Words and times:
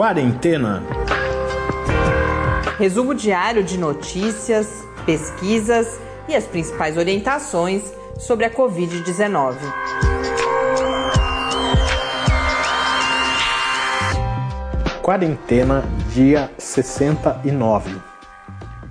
Quarentena. 0.00 0.82
Resumo 2.78 3.14
diário 3.14 3.62
de 3.62 3.76
notícias, 3.76 4.66
pesquisas 5.04 6.00
e 6.26 6.34
as 6.34 6.46
principais 6.46 6.96
orientações 6.96 7.82
sobre 8.18 8.46
a 8.46 8.50
Covid-19. 8.50 9.56
Quarentena, 15.02 15.84
dia 16.08 16.50
69. 16.56 17.94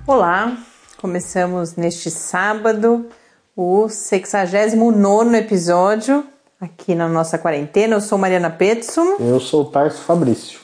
Olá, 0.06 0.56
começamos 0.96 1.74
neste 1.74 2.08
sábado 2.08 3.08
o 3.56 3.88
69 3.88 5.36
episódio 5.36 6.24
aqui 6.60 6.94
na 6.94 7.08
nossa 7.08 7.36
quarentena. 7.36 7.96
Eu 7.96 8.00
sou 8.00 8.16
Mariana 8.16 8.48
Petson. 8.48 9.16
Eu 9.18 9.40
sou 9.40 9.62
o 9.62 9.64
Tarso 9.64 10.02
Fabrício. 10.02 10.59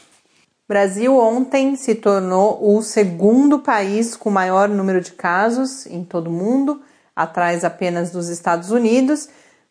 Brasil 0.69 1.17
ontem 1.17 1.77
se 1.77 1.95
tornou 1.95 2.77
o 2.77 2.83
segundo 2.83 3.61
país 3.61 4.17
com 4.17 4.31
maior 4.31 4.69
número 4.69 5.01
de 5.01 5.13
casos 5.13 5.87
em 5.87 6.03
todo 6.03 6.27
o 6.27 6.33
mundo, 6.33 6.83
atrás 7.15 7.65
apenas 7.65 8.11
dos 8.11 8.29
Estados 8.29 8.73
Unidos, 8.73 9.29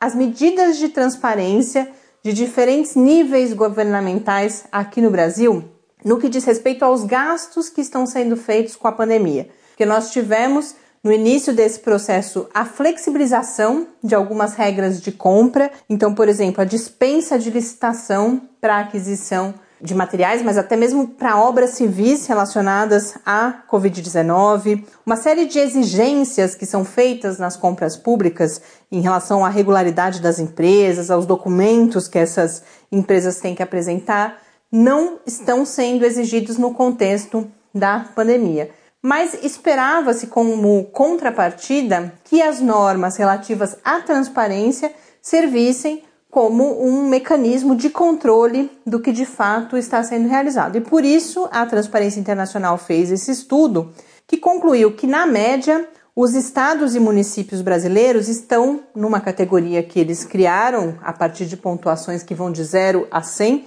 às 0.00 0.14
medidas 0.14 0.76
de 0.76 0.88
transparência 0.90 1.90
de 2.22 2.32
diferentes 2.32 2.94
níveis 2.94 3.52
governamentais 3.52 4.66
aqui 4.70 5.00
no 5.00 5.10
Brasil 5.10 5.75
no 6.06 6.18
que 6.18 6.28
diz 6.28 6.44
respeito 6.44 6.84
aos 6.84 7.02
gastos 7.02 7.68
que 7.68 7.80
estão 7.80 8.06
sendo 8.06 8.36
feitos 8.36 8.76
com 8.76 8.86
a 8.86 8.92
pandemia. 8.92 9.48
Porque 9.70 9.84
nós 9.84 10.12
tivemos 10.12 10.76
no 11.02 11.12
início 11.12 11.52
desse 11.52 11.80
processo 11.80 12.48
a 12.54 12.64
flexibilização 12.64 13.88
de 14.04 14.14
algumas 14.14 14.54
regras 14.54 15.00
de 15.00 15.10
compra. 15.10 15.68
Então, 15.90 16.14
por 16.14 16.28
exemplo, 16.28 16.62
a 16.62 16.64
dispensa 16.64 17.36
de 17.36 17.50
licitação 17.50 18.40
para 18.60 18.78
aquisição 18.78 19.52
de 19.80 19.96
materiais, 19.96 20.42
mas 20.42 20.56
até 20.56 20.76
mesmo 20.76 21.08
para 21.08 21.38
obras 21.38 21.70
civis 21.70 22.26
relacionadas 22.26 23.14
à 23.26 23.64
Covid-19, 23.68 24.84
uma 25.04 25.16
série 25.16 25.44
de 25.44 25.58
exigências 25.58 26.54
que 26.54 26.64
são 26.64 26.84
feitas 26.84 27.36
nas 27.38 27.56
compras 27.56 27.96
públicas 27.96 28.60
em 28.92 29.00
relação 29.00 29.44
à 29.44 29.48
regularidade 29.48 30.20
das 30.20 30.38
empresas, 30.38 31.10
aos 31.10 31.26
documentos 31.26 32.06
que 32.06 32.18
essas 32.18 32.62
empresas 32.92 33.40
têm 33.40 33.56
que 33.56 33.62
apresentar 33.62 34.45
não 34.70 35.20
estão 35.26 35.64
sendo 35.64 36.04
exigidos 36.04 36.58
no 36.58 36.74
contexto 36.74 37.50
da 37.74 38.00
pandemia. 38.14 38.70
Mas 39.02 39.34
esperava-se 39.44 40.26
como 40.26 40.84
contrapartida 40.86 42.12
que 42.24 42.42
as 42.42 42.60
normas 42.60 43.16
relativas 43.16 43.76
à 43.84 44.00
transparência 44.00 44.92
servissem 45.22 46.02
como 46.30 46.84
um 46.84 47.08
mecanismo 47.08 47.74
de 47.74 47.88
controle 47.88 48.70
do 48.84 49.00
que 49.00 49.12
de 49.12 49.24
fato 49.24 49.76
está 49.76 50.02
sendo 50.02 50.28
realizado. 50.28 50.76
E 50.76 50.80
por 50.80 51.04
isso 51.04 51.48
a 51.50 51.64
Transparência 51.64 52.20
Internacional 52.20 52.76
fez 52.76 53.10
esse 53.10 53.30
estudo 53.30 53.92
que 54.26 54.36
concluiu 54.36 54.92
que, 54.92 55.06
na 55.06 55.24
média, 55.24 55.88
os 56.14 56.34
estados 56.34 56.94
e 56.94 57.00
municípios 57.00 57.62
brasileiros 57.62 58.28
estão 58.28 58.80
numa 58.94 59.20
categoria 59.20 59.82
que 59.82 60.00
eles 60.00 60.24
criaram 60.24 60.98
a 61.02 61.12
partir 61.12 61.46
de 61.46 61.56
pontuações 61.56 62.22
que 62.22 62.34
vão 62.34 62.50
de 62.50 62.64
0 62.64 63.06
a 63.10 63.22
100 63.22 63.64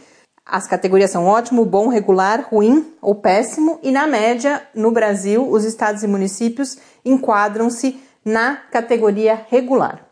as 0.51 0.67
categorias 0.67 1.11
são 1.11 1.25
ótimo, 1.25 1.63
bom, 1.63 1.87
regular, 1.87 2.47
ruim 2.49 2.93
ou 3.01 3.15
péssimo, 3.15 3.79
e 3.83 3.91
na 3.91 4.07
média, 4.07 4.61
no 4.73 4.91
Brasil, 4.91 5.49
os 5.49 5.63
estados 5.63 6.01
e 6.01 6.07
municípios 6.07 6.77
enquadram-se 7.05 7.99
na 8.25 8.55
categoria 8.55 9.45
regular. 9.49 10.05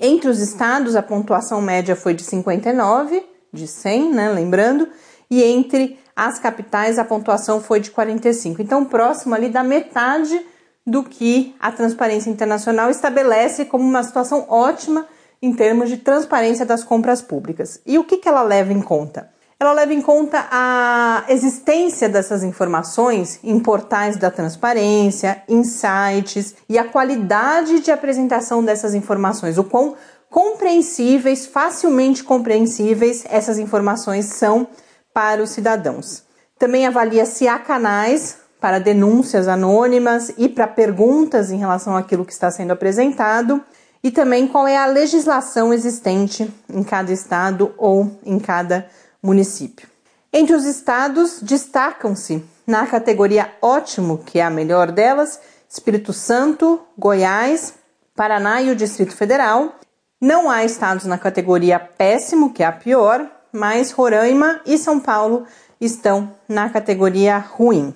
Entre 0.00 0.28
os 0.28 0.40
estados, 0.40 0.94
a 0.94 1.02
pontuação 1.02 1.60
média 1.60 1.96
foi 1.96 2.14
de 2.14 2.22
59, 2.22 3.26
de 3.52 3.66
100, 3.66 4.12
né, 4.12 4.28
lembrando, 4.30 4.88
e 5.28 5.42
entre 5.42 5.98
as 6.14 6.38
capitais 6.38 6.98
a 6.98 7.04
pontuação 7.04 7.60
foi 7.60 7.80
de 7.80 7.90
45. 7.90 8.62
Então, 8.62 8.84
próximo 8.84 9.34
ali 9.34 9.48
da 9.48 9.64
metade 9.64 10.40
do 10.86 11.02
que 11.02 11.54
a 11.58 11.72
Transparência 11.72 12.30
Internacional 12.30 12.90
estabelece 12.90 13.64
como 13.64 13.84
uma 13.84 14.02
situação 14.02 14.46
ótima 14.48 15.06
em 15.42 15.52
termos 15.52 15.88
de 15.88 15.96
transparência 15.96 16.64
das 16.64 16.84
compras 16.84 17.20
públicas. 17.20 17.80
E 17.84 17.98
o 17.98 18.04
que, 18.04 18.18
que 18.18 18.28
ela 18.28 18.42
leva 18.42 18.72
em 18.72 18.80
conta? 18.80 19.30
Ela 19.60 19.72
leva 19.72 19.92
em 19.92 20.00
conta 20.00 20.48
a 20.50 21.24
existência 21.28 22.08
dessas 22.08 22.42
informações 22.42 23.38
em 23.44 23.60
portais 23.60 24.16
da 24.16 24.30
transparência, 24.30 25.42
em 25.46 25.62
sites 25.62 26.54
e 26.66 26.78
a 26.78 26.84
qualidade 26.84 27.80
de 27.80 27.90
apresentação 27.90 28.64
dessas 28.64 28.94
informações, 28.94 29.58
o 29.58 29.64
quão 29.64 29.96
compreensíveis, 30.30 31.44
facilmente 31.44 32.24
compreensíveis 32.24 33.26
essas 33.28 33.58
informações 33.58 34.26
são 34.26 34.66
para 35.12 35.42
os 35.42 35.50
cidadãos. 35.50 36.22
Também 36.58 36.86
avalia 36.86 37.26
se 37.26 37.46
há 37.46 37.58
canais 37.58 38.38
para 38.58 38.78
denúncias 38.78 39.46
anônimas 39.46 40.32
e 40.38 40.48
para 40.48 40.66
perguntas 40.66 41.50
em 41.50 41.58
relação 41.58 41.94
àquilo 41.94 42.24
que 42.24 42.32
está 42.32 42.50
sendo 42.50 42.70
apresentado, 42.70 43.62
e 44.02 44.10
também 44.10 44.46
qual 44.46 44.66
é 44.66 44.78
a 44.78 44.86
legislação 44.86 45.74
existente 45.74 46.50
em 46.72 46.82
cada 46.82 47.12
estado 47.12 47.74
ou 47.76 48.18
em 48.24 48.38
cada 48.38 48.86
município. 49.22 49.88
Entre 50.32 50.54
os 50.54 50.64
estados, 50.64 51.40
destacam-se 51.42 52.44
na 52.66 52.86
categoria 52.86 53.52
ótimo, 53.60 54.18
que 54.18 54.38
é 54.38 54.44
a 54.44 54.50
melhor 54.50 54.92
delas, 54.92 55.40
Espírito 55.68 56.12
Santo, 56.12 56.80
Goiás, 56.96 57.74
Paraná 58.14 58.62
e 58.62 58.70
o 58.70 58.76
Distrito 58.76 59.14
Federal. 59.14 59.74
Não 60.20 60.50
há 60.50 60.64
estados 60.64 61.04
na 61.04 61.18
categoria 61.18 61.78
péssimo, 61.78 62.52
que 62.52 62.62
é 62.62 62.66
a 62.66 62.72
pior, 62.72 63.28
mas 63.52 63.90
Roraima 63.90 64.60
e 64.64 64.78
São 64.78 65.00
Paulo 65.00 65.46
estão 65.80 66.32
na 66.48 66.68
categoria 66.68 67.38
ruim. 67.38 67.94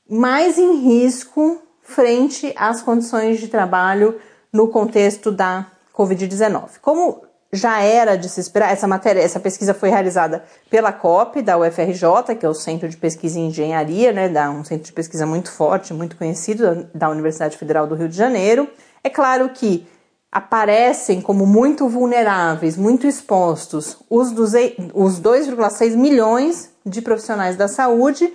mais 0.10 0.58
em 0.58 0.78
risco 0.78 1.62
frente 1.84 2.52
às 2.58 2.82
condições 2.82 3.40
de 3.40 3.50
trabalho 3.50 4.20
no 4.52 4.68
contexto 4.68 5.32
da 5.32 5.68
Covid-19. 5.96 6.80
Como 6.82 7.24
já 7.54 7.80
era 7.82 8.18
de 8.18 8.28
se 8.28 8.40
esperar, 8.40 8.72
essa 8.72 8.88
matéria, 8.88 9.22
essa 9.22 9.40
pesquisa 9.40 9.76
foi 9.76 9.90
realizada 9.90 10.44
pela 10.72 10.92
COP 10.92 11.40
da 11.44 11.56
UFRJ, 11.56 12.36
que 12.40 12.44
é 12.44 12.50
o 12.50 12.54
Centro 12.54 12.90
de 12.90 12.98
Pesquisa 12.98 13.40
em 13.40 13.48
Engenharia, 13.48 14.12
né, 14.12 14.28
da, 14.28 14.50
um 14.50 14.64
centro 14.64 14.86
de 14.86 14.92
pesquisa 14.92 15.24
muito 15.24 15.52
forte, 15.52 15.94
muito 15.94 16.18
conhecido 16.18 16.64
da, 16.64 16.86
da 16.96 17.10
Universidade 17.10 17.56
Federal 17.56 17.86
do 17.86 17.94
Rio 17.94 18.10
de 18.10 18.18
Janeiro. 18.18 18.68
É 19.04 19.10
claro 19.10 19.50
que 19.50 19.88
aparecem 20.32 21.22
como 21.22 21.46
muito 21.46 21.88
vulneráveis, 21.88 22.76
muito 22.76 23.06
expostos 23.06 24.00
os, 24.10 24.32
os 24.32 25.22
2,6 25.22 25.96
milhões 25.96 26.72
de 26.84 27.04
profissionais 27.04 27.56
da 27.56 27.68
saúde, 27.68 28.34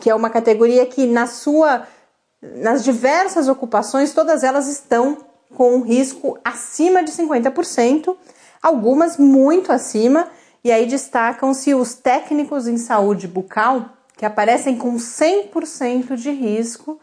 que 0.00 0.10
é 0.10 0.14
uma 0.14 0.28
categoria 0.28 0.84
que 0.86 1.06
na 1.06 1.28
sua 1.28 1.86
nas 2.42 2.84
diversas 2.84 3.48
ocupações 3.48 4.12
todas 4.12 4.42
elas 4.42 4.66
estão 4.66 5.18
com 5.54 5.76
um 5.76 5.82
risco 5.82 6.38
acima 6.44 7.02
de 7.02 7.10
50%, 7.12 8.14
algumas 8.62 9.16
muito 9.16 9.72
acima, 9.72 10.28
e 10.62 10.72
aí 10.72 10.86
destacam-se 10.86 11.74
os 11.74 11.94
técnicos 11.94 12.66
em 12.66 12.76
saúde 12.76 13.28
bucal, 13.28 13.90
que 14.16 14.24
aparecem 14.24 14.76
com 14.76 14.96
100% 14.96 16.16
de 16.16 16.30
risco 16.30 16.98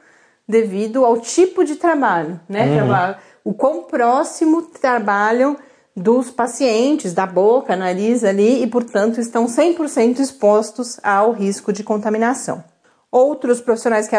devido 0.47 1.05
ao 1.05 1.19
tipo 1.19 1.63
de 1.63 1.75
trabalho, 1.75 2.39
né? 2.47 2.81
Uhum. 2.81 3.15
O 3.43 3.53
quão 3.53 3.83
próximo 3.83 4.61
trabalham 4.63 5.57
dos 5.95 6.31
pacientes, 6.31 7.13
da 7.13 7.25
boca, 7.25 7.75
nariz 7.75 8.23
ali, 8.23 8.63
e 8.63 8.67
portanto 8.67 9.19
estão 9.19 9.45
100% 9.45 10.19
expostos 10.19 10.99
ao 11.03 11.31
risco 11.31 11.73
de 11.73 11.83
contaminação. 11.83 12.63
Outros 13.11 13.59
profissionais 13.59 14.07
que 14.07 14.15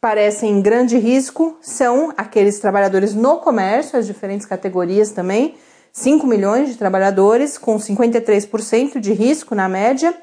parecem 0.00 0.52
em 0.52 0.62
grande 0.62 0.96
risco 0.96 1.58
são 1.60 2.12
aqueles 2.16 2.58
trabalhadores 2.58 3.14
no 3.14 3.38
comércio, 3.38 3.98
as 3.98 4.06
diferentes 4.06 4.46
categorias 4.46 5.10
também, 5.10 5.56
5 5.92 6.26
milhões 6.26 6.68
de 6.68 6.76
trabalhadores, 6.76 7.58
com 7.58 7.76
53% 7.76 9.00
de 9.00 9.12
risco 9.12 9.54
na 9.54 9.68
média. 9.68 10.14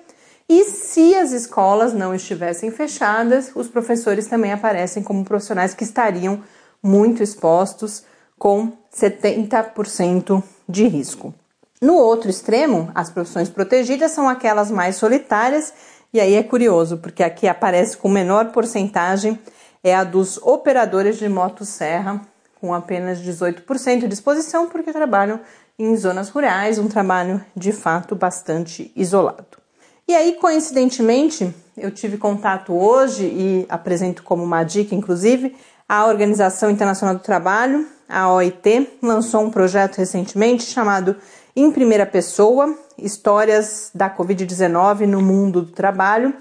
E 0.48 0.66
se 0.66 1.16
as 1.16 1.32
escolas 1.32 1.94
não 1.94 2.14
estivessem 2.14 2.72
fechadas, 2.72 3.52
os 3.56 3.68
professores 3.68 4.28
também 4.28 4.54
aparecem 4.54 5.04
como 5.04 5.26
profissionais 5.26 5.74
que 5.74 5.84
estariam 5.84 6.42
muito 6.82 7.24
expostos, 7.24 8.04
com 8.38 8.74
70% 8.94 10.44
de 10.70 10.88
risco. 10.88 11.34
No 11.82 11.96
outro 11.96 12.30
extremo, 12.30 12.92
as 12.94 13.10
profissões 13.10 13.50
protegidas 13.50 14.12
são 14.12 14.30
aquelas 14.30 14.70
mais 14.70 14.96
solitárias, 14.98 15.74
e 16.14 16.20
aí 16.20 16.36
é 16.36 16.44
curioso, 16.44 16.98
porque 16.98 17.24
aqui 17.24 17.48
aparece 17.48 17.98
com 17.98 18.08
menor 18.08 18.52
porcentagem 18.52 19.38
é 19.86 19.94
a 19.94 20.04
dos 20.04 20.40
operadores 20.40 21.20
de 21.20 21.30
motosserra, 21.30 22.20
com 22.60 22.74
apenas 22.74 23.20
18% 23.20 24.08
de 24.08 24.14
exposição, 24.16 24.68
porque 24.68 24.92
trabalham 24.92 25.40
em 25.78 25.96
zonas 25.96 26.30
rurais, 26.30 26.80
um 26.80 26.88
trabalho 26.88 27.40
de 27.56 27.72
fato 27.72 28.16
bastante 28.16 28.92
isolado. 28.96 29.60
E 30.08 30.16
aí, 30.16 30.34
coincidentemente, 30.42 31.54
eu 31.78 31.92
tive 31.92 32.18
contato 32.18 32.74
hoje 32.74 33.26
e 33.26 33.66
apresento 33.70 34.24
como 34.24 34.44
uma 34.44 34.64
dica, 34.64 34.96
inclusive, 34.96 35.56
a 35.88 36.08
Organização 36.08 36.72
Internacional 36.72 37.14
do 37.14 37.22
Trabalho, 37.22 37.86
a 38.10 38.34
OIT, 38.34 38.90
lançou 39.04 39.42
um 39.42 39.52
projeto 39.52 39.98
recentemente 39.98 40.64
chamado 40.64 41.16
Em 41.56 41.72
Primeira 41.72 42.08
Pessoa: 42.08 42.76
Histórias 42.98 43.92
da 43.94 44.10
Covid-19 44.10 45.06
no 45.06 45.22
Mundo 45.22 45.62
do 45.62 45.72
Trabalho, 45.72 46.34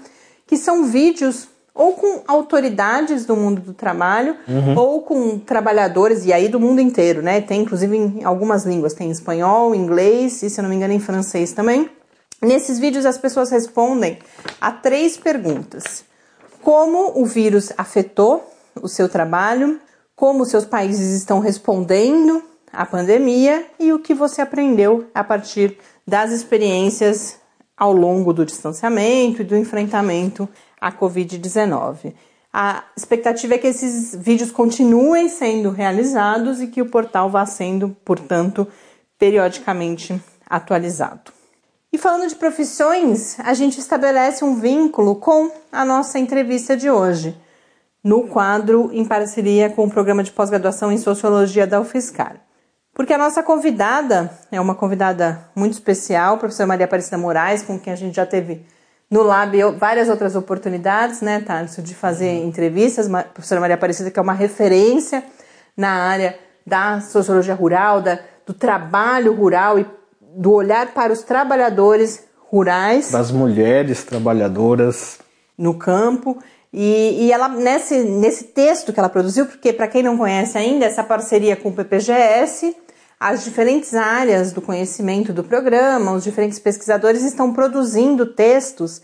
que 0.47 0.57
são 0.57 0.85
vídeos 0.85 1.47
ou 1.75 1.93
com 1.93 2.21
autoridades 2.25 3.25
do 3.25 3.35
mundo 3.35 3.59
do 3.59 3.73
trabalho, 3.73 4.37
uhum. 4.47 4.77
ou 4.77 5.01
com 5.01 5.37
trabalhadores, 5.37 6.23
e 6.25 6.31
aí 6.31 6.47
do 6.47 6.57
mundo 6.57 6.79
inteiro, 6.79 7.21
né? 7.21 7.41
Tem 7.41 7.61
inclusive 7.61 7.97
em 7.97 8.23
algumas 8.23 8.65
línguas, 8.65 8.93
tem 8.93 9.11
espanhol, 9.11 9.75
inglês 9.75 10.41
e, 10.41 10.49
se 10.49 10.57
eu 10.57 10.63
não 10.63 10.69
me 10.69 10.77
engano, 10.77 10.93
em 10.93 10.99
francês 11.01 11.51
também. 11.51 11.89
Nesses 12.41 12.79
vídeos 12.79 13.05
as 13.05 13.17
pessoas 13.17 13.51
respondem 13.51 14.19
a 14.61 14.71
três 14.71 15.17
perguntas: 15.17 16.05
como 16.61 17.11
o 17.13 17.25
vírus 17.25 17.73
afetou 17.77 18.49
o 18.81 18.87
seu 18.87 19.09
trabalho, 19.09 19.77
como 20.15 20.45
seus 20.45 20.63
países 20.63 21.13
estão 21.13 21.39
respondendo 21.39 22.41
à 22.71 22.85
pandemia 22.85 23.65
e 23.77 23.91
o 23.91 23.99
que 23.99 24.13
você 24.13 24.41
aprendeu 24.41 25.05
a 25.13 25.25
partir 25.25 25.77
das 26.07 26.31
experiências 26.31 27.37
ao 27.77 27.91
longo 27.91 28.31
do 28.31 28.45
distanciamento 28.45 29.41
e 29.41 29.45
do 29.45 29.57
enfrentamento 29.57 30.47
à 30.79 30.91
Covid-19. 30.91 32.13
A 32.53 32.83
expectativa 32.95 33.55
é 33.55 33.57
que 33.57 33.67
esses 33.67 34.15
vídeos 34.15 34.51
continuem 34.51 35.27
sendo 35.27 35.71
realizados 35.71 36.61
e 36.61 36.67
que 36.67 36.81
o 36.81 36.89
portal 36.89 37.29
vá 37.29 37.45
sendo, 37.45 37.89
portanto, 38.05 38.67
periodicamente 39.19 40.21
atualizado. 40.49 41.33
E 41.91 41.97
falando 41.97 42.27
de 42.27 42.35
profissões, 42.35 43.39
a 43.39 43.53
gente 43.53 43.79
estabelece 43.79 44.43
um 44.43 44.55
vínculo 44.59 45.15
com 45.15 45.51
a 45.71 45.83
nossa 45.85 46.19
entrevista 46.19 46.75
de 46.75 46.89
hoje, 46.89 47.37
no 48.03 48.27
quadro 48.27 48.89
em 48.93 49.03
parceria 49.03 49.69
com 49.69 49.85
o 49.85 49.89
programa 49.89 50.23
de 50.23 50.31
pós-graduação 50.31 50.91
em 50.91 50.97
Sociologia 50.97 51.65
da 51.65 51.81
UFSCar. 51.81 52.37
Porque 52.93 53.13
a 53.13 53.17
nossa 53.17 53.43
convidada 53.43 54.31
é 54.51 54.61
uma 54.61 54.75
convidada 54.75 55.49
muito 55.55 55.73
especial, 55.73 56.35
a 56.35 56.37
professora 56.37 56.67
Maria 56.67 56.85
Aparecida 56.85 57.17
Moraes, 57.17 57.63
com 57.63 57.77
quem 57.77 57.91
a 57.91 57.95
gente 57.97 58.15
já 58.15 58.25
teve 58.25 58.65
no 59.09 59.21
Lab 59.21 59.55
várias 59.77 60.09
outras 60.09 60.35
oportunidades, 60.35 61.21
né, 61.21 61.39
Tarso, 61.39 61.81
de 61.81 61.93
fazer 61.93 62.39
uhum. 62.39 62.47
entrevistas. 62.47 63.13
A 63.13 63.23
professora 63.23 63.61
Maria 63.61 63.75
Aparecida, 63.75 64.09
que 64.09 64.19
é 64.19 64.21
uma 64.21 64.33
referência 64.33 65.23
na 65.77 65.89
área 65.89 66.37
da 66.65 67.01
sociologia 67.01 67.53
rural, 67.53 68.01
da, 68.01 68.19
do 68.45 68.53
trabalho 68.53 69.33
rural 69.33 69.79
e 69.79 69.85
do 70.35 70.51
olhar 70.51 70.93
para 70.93 71.13
os 71.13 71.21
trabalhadores 71.21 72.23
rurais. 72.49 73.11
Das 73.11 73.31
mulheres 73.31 74.03
trabalhadoras. 74.03 75.19
No 75.57 75.75
campo. 75.75 76.37
E, 76.73 77.25
e 77.25 77.31
ela, 77.31 77.47
nesse, 77.47 78.03
nesse 78.03 78.45
texto 78.45 78.91
que 78.91 78.99
ela 78.99 79.07
produziu, 79.07 79.45
porque 79.45 79.71
para 79.71 79.87
quem 79.87 80.03
não 80.03 80.17
conhece 80.17 80.57
ainda, 80.57 80.85
essa 80.85 81.03
parceria 81.03 81.55
com 81.55 81.69
o 81.69 81.73
PPGS 81.73 82.75
as 83.25 83.43
diferentes 83.43 83.95
áreas 83.95 84.51
do 84.51 84.61
conhecimento 84.61 85.33
do 85.33 85.43
programa, 85.43 86.11
os 86.11 86.23
diferentes 86.23 86.59
pesquisadores 86.59 87.23
estão 87.23 87.51
produzindo 87.51 88.23
textos 88.27 89.01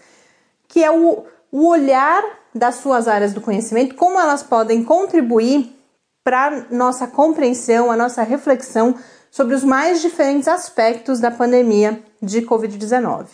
que 0.68 0.84
é 0.84 0.92
o, 0.92 1.24
o 1.52 1.66
olhar 1.66 2.24
das 2.54 2.76
suas 2.76 3.08
áreas 3.08 3.34
do 3.34 3.42
conhecimento, 3.42 3.96
como 3.96 4.20
elas 4.20 4.44
podem 4.44 4.84
contribuir 4.84 5.76
para 6.24 6.68
nossa 6.70 7.08
compreensão, 7.08 7.90
a 7.90 7.98
nossa 7.98 8.22
reflexão 8.22 8.96
sobre 9.32 9.56
os 9.56 9.64
mais 9.64 10.04
diferentes 10.04 10.48
aspectos 10.48 11.20
da 11.20 11.32
pandemia 11.32 12.00
de 12.22 12.44
Covid-19. 12.44 13.26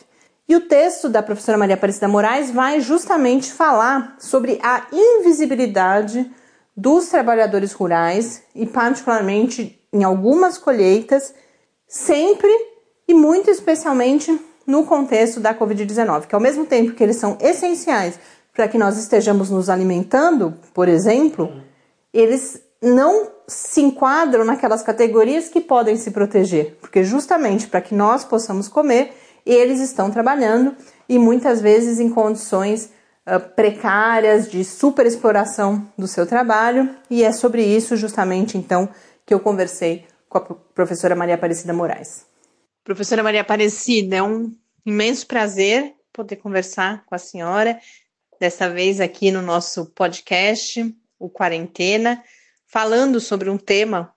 E 0.47 0.55
o 0.55 0.69
texto 0.69 1.09
da 1.09 1.21
professora 1.21 1.57
Maria 1.57 1.75
Aparecida 1.75 2.07
Moraes 2.07 2.49
vai 2.49 2.79
justamente 2.79 3.51
falar 3.51 4.15
sobre 4.19 4.57
a 4.63 4.87
invisibilidade 4.93 6.31
dos 6.77 7.09
trabalhadores 7.09 7.73
rurais 7.73 8.41
e, 8.55 8.65
particularmente, 8.65 9.76
em 9.91 10.03
algumas 10.03 10.57
colheitas, 10.57 11.33
sempre 11.87 12.49
e 13.07 13.13
muito 13.13 13.49
especialmente 13.49 14.39
no 14.65 14.85
contexto 14.85 15.39
da 15.39 15.55
Covid-19, 15.55 16.27
que 16.27 16.35
ao 16.35 16.41
mesmo 16.41 16.65
tempo 16.65 16.93
que 16.93 17.03
eles 17.03 17.15
são 17.15 17.37
essenciais 17.39 18.19
para 18.53 18.67
que 18.67 18.77
nós 18.77 18.97
estejamos 18.97 19.49
nos 19.49 19.69
alimentando, 19.69 20.55
por 20.73 20.89
exemplo, 20.89 21.51
eles 22.13 22.59
não 22.81 23.29
se 23.47 23.81
enquadram 23.81 24.43
naquelas 24.43 24.83
categorias 24.83 25.47
que 25.47 25.61
podem 25.61 25.95
se 25.95 26.11
proteger, 26.11 26.77
porque 26.81 27.03
justamente 27.03 27.67
para 27.67 27.81
que 27.81 27.95
nós 27.95 28.25
possamos 28.25 28.67
comer, 28.67 29.13
eles 29.45 29.79
estão 29.79 30.11
trabalhando 30.11 30.75
e 31.07 31.17
muitas 31.17 31.61
vezes 31.61 31.99
em 31.99 32.09
condições 32.09 32.91
uh, 33.25 33.39
precárias 33.55 34.49
de 34.51 34.65
superexploração 34.65 35.87
do 35.97 36.07
seu 36.07 36.25
trabalho, 36.25 36.89
e 37.09 37.23
é 37.23 37.31
sobre 37.31 37.63
isso 37.63 37.95
justamente 37.95 38.57
então 38.57 38.89
que 39.27 39.33
eu 39.33 39.41
conversei 39.41 40.07
com 40.29 40.37
a 40.37 40.41
professora 40.41 41.13
Maria 41.13 41.35
Aparecida 41.35 41.73
Moraes. 41.73 42.25
Professora 42.81 43.21
Maria 43.21 43.41
Aparecida, 43.41 44.15
é 44.15 44.23
um 44.23 44.55
imenso 44.85 45.27
prazer 45.27 45.93
poder 46.13 46.37
conversar 46.37 47.05
com 47.05 47.13
a 47.13 47.17
senhora, 47.17 47.77
dessa 48.39 48.69
vez 48.69 49.01
aqui 49.01 49.29
no 49.29 49.41
nosso 49.41 49.87
podcast, 49.87 50.95
o 51.19 51.29
Quarentena, 51.29 52.23
falando 52.65 53.19
sobre 53.19 53.49
um 53.49 53.57
tema 53.57 54.15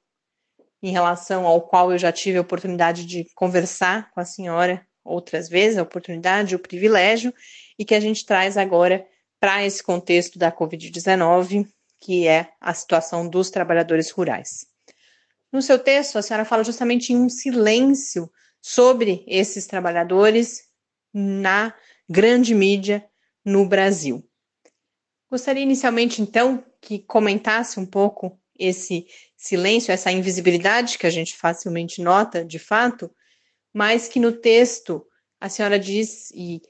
em 0.80 0.92
relação 0.92 1.44
ao 1.44 1.60
qual 1.60 1.90
eu 1.90 1.98
já 1.98 2.12
tive 2.12 2.38
a 2.38 2.42
oportunidade 2.42 3.04
de 3.04 3.26
conversar 3.34 4.12
com 4.12 4.20
a 4.20 4.24
senhora 4.24 4.86
outras 5.04 5.48
vezes, 5.48 5.76
a 5.76 5.82
oportunidade, 5.82 6.54
o 6.54 6.60
privilégio, 6.60 7.34
e 7.76 7.84
que 7.84 7.96
a 7.96 8.00
gente 8.00 8.24
traz 8.24 8.56
agora 8.56 9.04
para 9.40 9.66
esse 9.66 9.82
contexto 9.82 10.38
da 10.38 10.52
Covid-19, 10.52 11.66
que 11.98 12.28
é 12.28 12.52
a 12.60 12.72
situação 12.72 13.28
dos 13.28 13.50
trabalhadores 13.50 14.10
rurais. 14.10 14.69
No 15.52 15.60
seu 15.60 15.78
texto, 15.78 16.16
a 16.16 16.22
senhora 16.22 16.44
fala 16.44 16.62
justamente 16.62 17.12
em 17.12 17.16
um 17.16 17.28
silêncio 17.28 18.30
sobre 18.62 19.24
esses 19.26 19.66
trabalhadores 19.66 20.68
na 21.12 21.74
grande 22.08 22.54
mídia 22.54 23.04
no 23.44 23.66
Brasil. 23.66 24.24
Gostaria 25.30 25.62
inicialmente, 25.62 26.22
então, 26.22 26.64
que 26.80 26.98
comentasse 27.00 27.80
um 27.80 27.86
pouco 27.86 28.38
esse 28.58 29.06
silêncio, 29.36 29.92
essa 29.92 30.12
invisibilidade 30.12 30.98
que 30.98 31.06
a 31.06 31.10
gente 31.10 31.36
facilmente 31.36 32.02
nota, 32.02 32.44
de 32.44 32.58
fato, 32.58 33.10
mas 33.72 34.08
que 34.08 34.20
no 34.20 34.32
texto 34.32 35.06
a 35.40 35.48
senhora 35.48 35.78
diz 35.78 36.30
e 36.32 36.60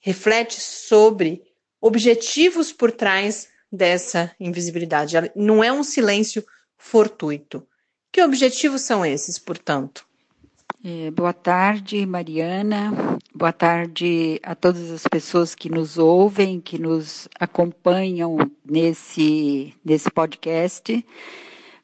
reflete 0.00 0.60
sobre 0.60 1.42
objetivos 1.80 2.72
por 2.72 2.90
trás 2.90 3.48
dessa 3.70 4.34
invisibilidade. 4.38 5.16
Não 5.36 5.62
é 5.62 5.72
um 5.72 5.84
silêncio 5.84 6.44
fortuito. 6.76 7.66
Que 8.12 8.22
objetivos 8.22 8.82
são 8.82 9.06
esses, 9.06 9.38
portanto? 9.38 10.04
É, 10.84 11.10
boa 11.10 11.32
tarde, 11.32 12.04
Mariana. 12.04 12.92
Boa 13.34 13.54
tarde 13.54 14.38
a 14.42 14.54
todas 14.54 14.90
as 14.90 15.06
pessoas 15.06 15.54
que 15.54 15.70
nos 15.70 15.96
ouvem, 15.96 16.60
que 16.60 16.78
nos 16.78 17.26
acompanham 17.40 18.36
nesse, 18.62 19.72
nesse 19.82 20.10
podcast. 20.10 21.02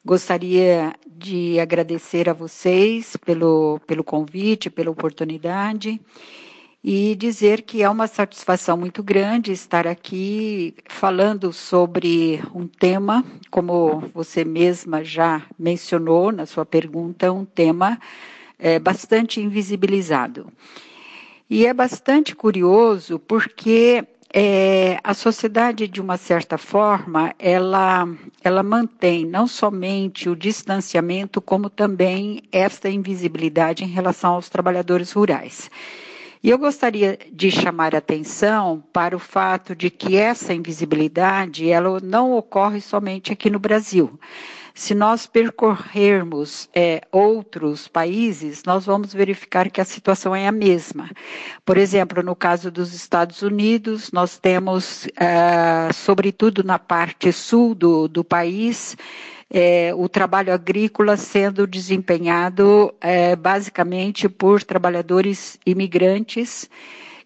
Gostaria 0.05 0.93
de 1.07 1.59
agradecer 1.59 2.29
a 2.29 2.33
vocês 2.33 3.17
pelo, 3.17 3.81
pelo 3.87 4.03
convite, 4.03 4.69
pela 4.69 4.91
oportunidade 4.91 5.99
e 6.83 7.13
dizer 7.15 7.63
que 7.63 7.83
é 7.83 7.89
uma 7.89 8.07
satisfação 8.07 8.77
muito 8.77 9.03
grande 9.03 9.51
estar 9.51 9.85
aqui 9.85 10.73
falando 10.87 11.51
sobre 11.51 12.41
um 12.55 12.67
tema, 12.67 13.23
como 13.51 14.09
você 14.13 14.45
mesma 14.45 15.03
já 15.03 15.41
mencionou 15.57 16.31
na 16.31 16.45
sua 16.45 16.65
pergunta, 16.65 17.31
um 17.31 17.43
tema 17.43 17.99
é, 18.57 18.79
bastante 18.79 19.41
invisibilizado. 19.41 20.47
E 21.49 21.65
é 21.65 21.73
bastante 21.73 22.33
curioso 22.35 23.19
porque 23.19 24.05
é, 24.33 24.99
a 25.03 25.13
sociedade, 25.13 25.87
de 25.87 25.99
uma 25.99 26.15
certa 26.15 26.57
forma, 26.57 27.33
ela, 27.39 28.07
ela 28.43 28.61
mantém 28.63 29.25
não 29.25 29.47
somente 29.47 30.29
o 30.29 30.35
distanciamento, 30.35 31.41
como 31.41 31.69
também 31.69 32.43
esta 32.51 32.87
invisibilidade 32.89 33.83
em 33.83 33.87
relação 33.87 34.35
aos 34.35 34.47
trabalhadores 34.47 35.11
rurais. 35.11 35.69
E 36.41 36.49
eu 36.49 36.57
gostaria 36.57 37.19
de 37.33 37.51
chamar 37.51 37.93
a 37.93 37.97
atenção 37.97 38.81
para 38.93 39.13
o 39.13 39.19
fato 39.19 39.75
de 39.75 39.89
que 39.89 40.15
essa 40.15 40.53
invisibilidade 40.53 41.69
ela 41.69 41.99
não 41.99 42.31
ocorre 42.31 42.79
somente 42.79 43.33
aqui 43.33 43.49
no 43.49 43.59
Brasil. 43.59 44.17
Se 44.79 44.95
nós 44.95 45.27
percorrermos 45.27 46.69
é, 46.73 47.01
outros 47.11 47.89
países, 47.89 48.63
nós 48.65 48.85
vamos 48.85 49.13
verificar 49.13 49.69
que 49.69 49.81
a 49.81 49.85
situação 49.85 50.33
é 50.33 50.47
a 50.47 50.53
mesma. 50.53 51.11
Por 51.65 51.77
exemplo, 51.77 52.23
no 52.23 52.33
caso 52.33 52.71
dos 52.71 52.93
Estados 52.93 53.41
Unidos, 53.41 54.09
nós 54.13 54.37
temos, 54.37 55.05
é, 55.17 55.91
sobretudo 55.91 56.63
na 56.63 56.79
parte 56.79 57.33
sul 57.33 57.75
do, 57.75 58.07
do 58.07 58.23
país, 58.23 58.95
é, 59.49 59.93
o 59.93 60.07
trabalho 60.07 60.53
agrícola 60.53 61.17
sendo 61.17 61.67
desempenhado 61.67 62.95
é, 63.01 63.35
basicamente 63.35 64.29
por 64.29 64.63
trabalhadores 64.63 65.59
imigrantes, 65.65 66.69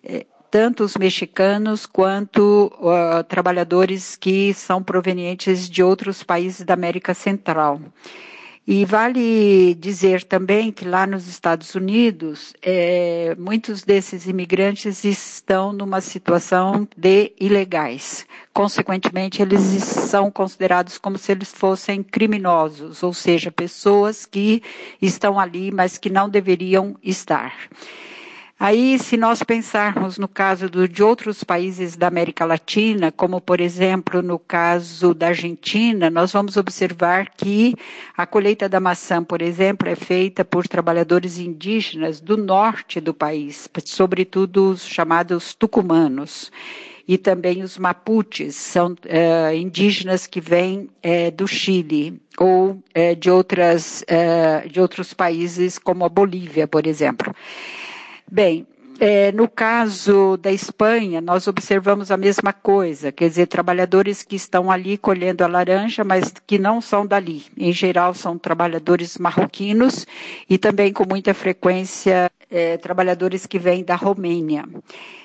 é, 0.03 0.25
tanto 0.53 0.83
os 0.83 0.95
mexicanos 0.95 1.87
quanto 1.87 2.71
uh, 2.77 3.23
trabalhadores 3.23 4.15
que 4.15 4.53
são 4.53 4.83
provenientes 4.83 5.67
de 5.67 5.81
outros 5.81 6.21
países 6.21 6.63
da 6.63 6.75
América 6.75 7.15
Central. 7.15 7.81
E 8.67 8.85
vale 8.85 9.73
dizer 9.73 10.23
também 10.23 10.71
que 10.71 10.85
lá 10.85 11.07
nos 11.07 11.27
Estados 11.27 11.73
Unidos, 11.73 12.53
é, 12.61 13.35
muitos 13.35 13.81
desses 13.81 14.27
imigrantes 14.27 15.03
estão 15.03 15.73
numa 15.73 15.99
situação 16.01 16.87
de 16.95 17.33
ilegais. 17.39 18.23
Consequentemente, 18.53 19.41
eles 19.41 19.59
são 19.61 20.29
considerados 20.29 20.99
como 20.99 21.17
se 21.17 21.31
eles 21.31 21.51
fossem 21.51 22.03
criminosos, 22.03 23.01
ou 23.01 23.11
seja, 23.11 23.51
pessoas 23.51 24.23
que 24.23 24.61
estão 25.01 25.39
ali, 25.39 25.71
mas 25.71 25.97
que 25.97 26.11
não 26.11 26.29
deveriam 26.29 26.95
estar. 27.01 27.55
Aí, 28.65 28.97
se 28.97 29.17
nós 29.17 29.43
pensarmos 29.43 30.17
no 30.17 30.25
caso 30.25 30.69
do, 30.69 30.87
de 30.87 31.03
outros 31.03 31.43
países 31.43 31.97
da 31.97 32.07
América 32.07 32.45
Latina, 32.45 33.11
como 33.11 33.41
por 33.41 33.59
exemplo 33.59 34.21
no 34.21 34.39
caso 34.39 35.13
da 35.13 35.27
Argentina, 35.27 36.09
nós 36.09 36.31
vamos 36.31 36.55
observar 36.55 37.29
que 37.35 37.75
a 38.15 38.25
colheita 38.25 38.69
da 38.69 38.79
maçã, 38.79 39.21
por 39.21 39.41
exemplo, 39.41 39.89
é 39.89 39.95
feita 39.95 40.45
por 40.45 40.65
trabalhadores 40.65 41.39
indígenas 41.39 42.21
do 42.21 42.37
norte 42.37 43.01
do 43.01 43.13
país, 43.13 43.67
sobretudo 43.83 44.69
os 44.69 44.87
chamados 44.87 45.53
tucumanos 45.53 46.49
e 47.05 47.17
também 47.17 47.63
os 47.63 47.77
mapuches, 47.77 48.55
são 48.55 48.95
é, 49.03 49.53
indígenas 49.57 50.25
que 50.25 50.39
vêm 50.39 50.89
é, 51.01 51.29
do 51.29 51.45
Chile 51.49 52.17
ou 52.37 52.81
é, 52.93 53.13
de, 53.13 53.29
outras, 53.29 54.05
de 54.71 54.79
outros 54.79 55.13
países, 55.13 55.77
como 55.77 56.05
a 56.05 56.09
Bolívia, 56.09 56.65
por 56.65 56.87
exemplo. 56.87 57.35
Bem, 58.31 58.65
é, 58.99 59.31
no 59.31 59.49
caso 59.49 60.37
da 60.37 60.51
Espanha, 60.51 61.19
nós 61.19 61.47
observamos 61.47 62.11
a 62.11 62.17
mesma 62.17 62.53
coisa, 62.53 63.11
quer 63.11 63.27
dizer, 63.27 63.47
trabalhadores 63.47 64.23
que 64.23 64.35
estão 64.35 64.71
ali 64.71 64.97
colhendo 64.97 65.43
a 65.43 65.47
laranja, 65.47 66.03
mas 66.03 66.31
que 66.45 66.57
não 66.57 66.79
são 66.79 67.05
dali. 67.05 67.45
Em 67.57 67.71
geral, 67.73 68.13
são 68.13 68.37
trabalhadores 68.37 69.17
marroquinos 69.17 70.05
e 70.49 70.57
também, 70.57 70.93
com 70.93 71.05
muita 71.07 71.33
frequência, 71.33 72.31
é, 72.53 72.77
trabalhadores 72.77 73.47
que 73.47 73.57
vêm 73.57 73.83
da 73.83 73.95
Romênia. 73.95 74.63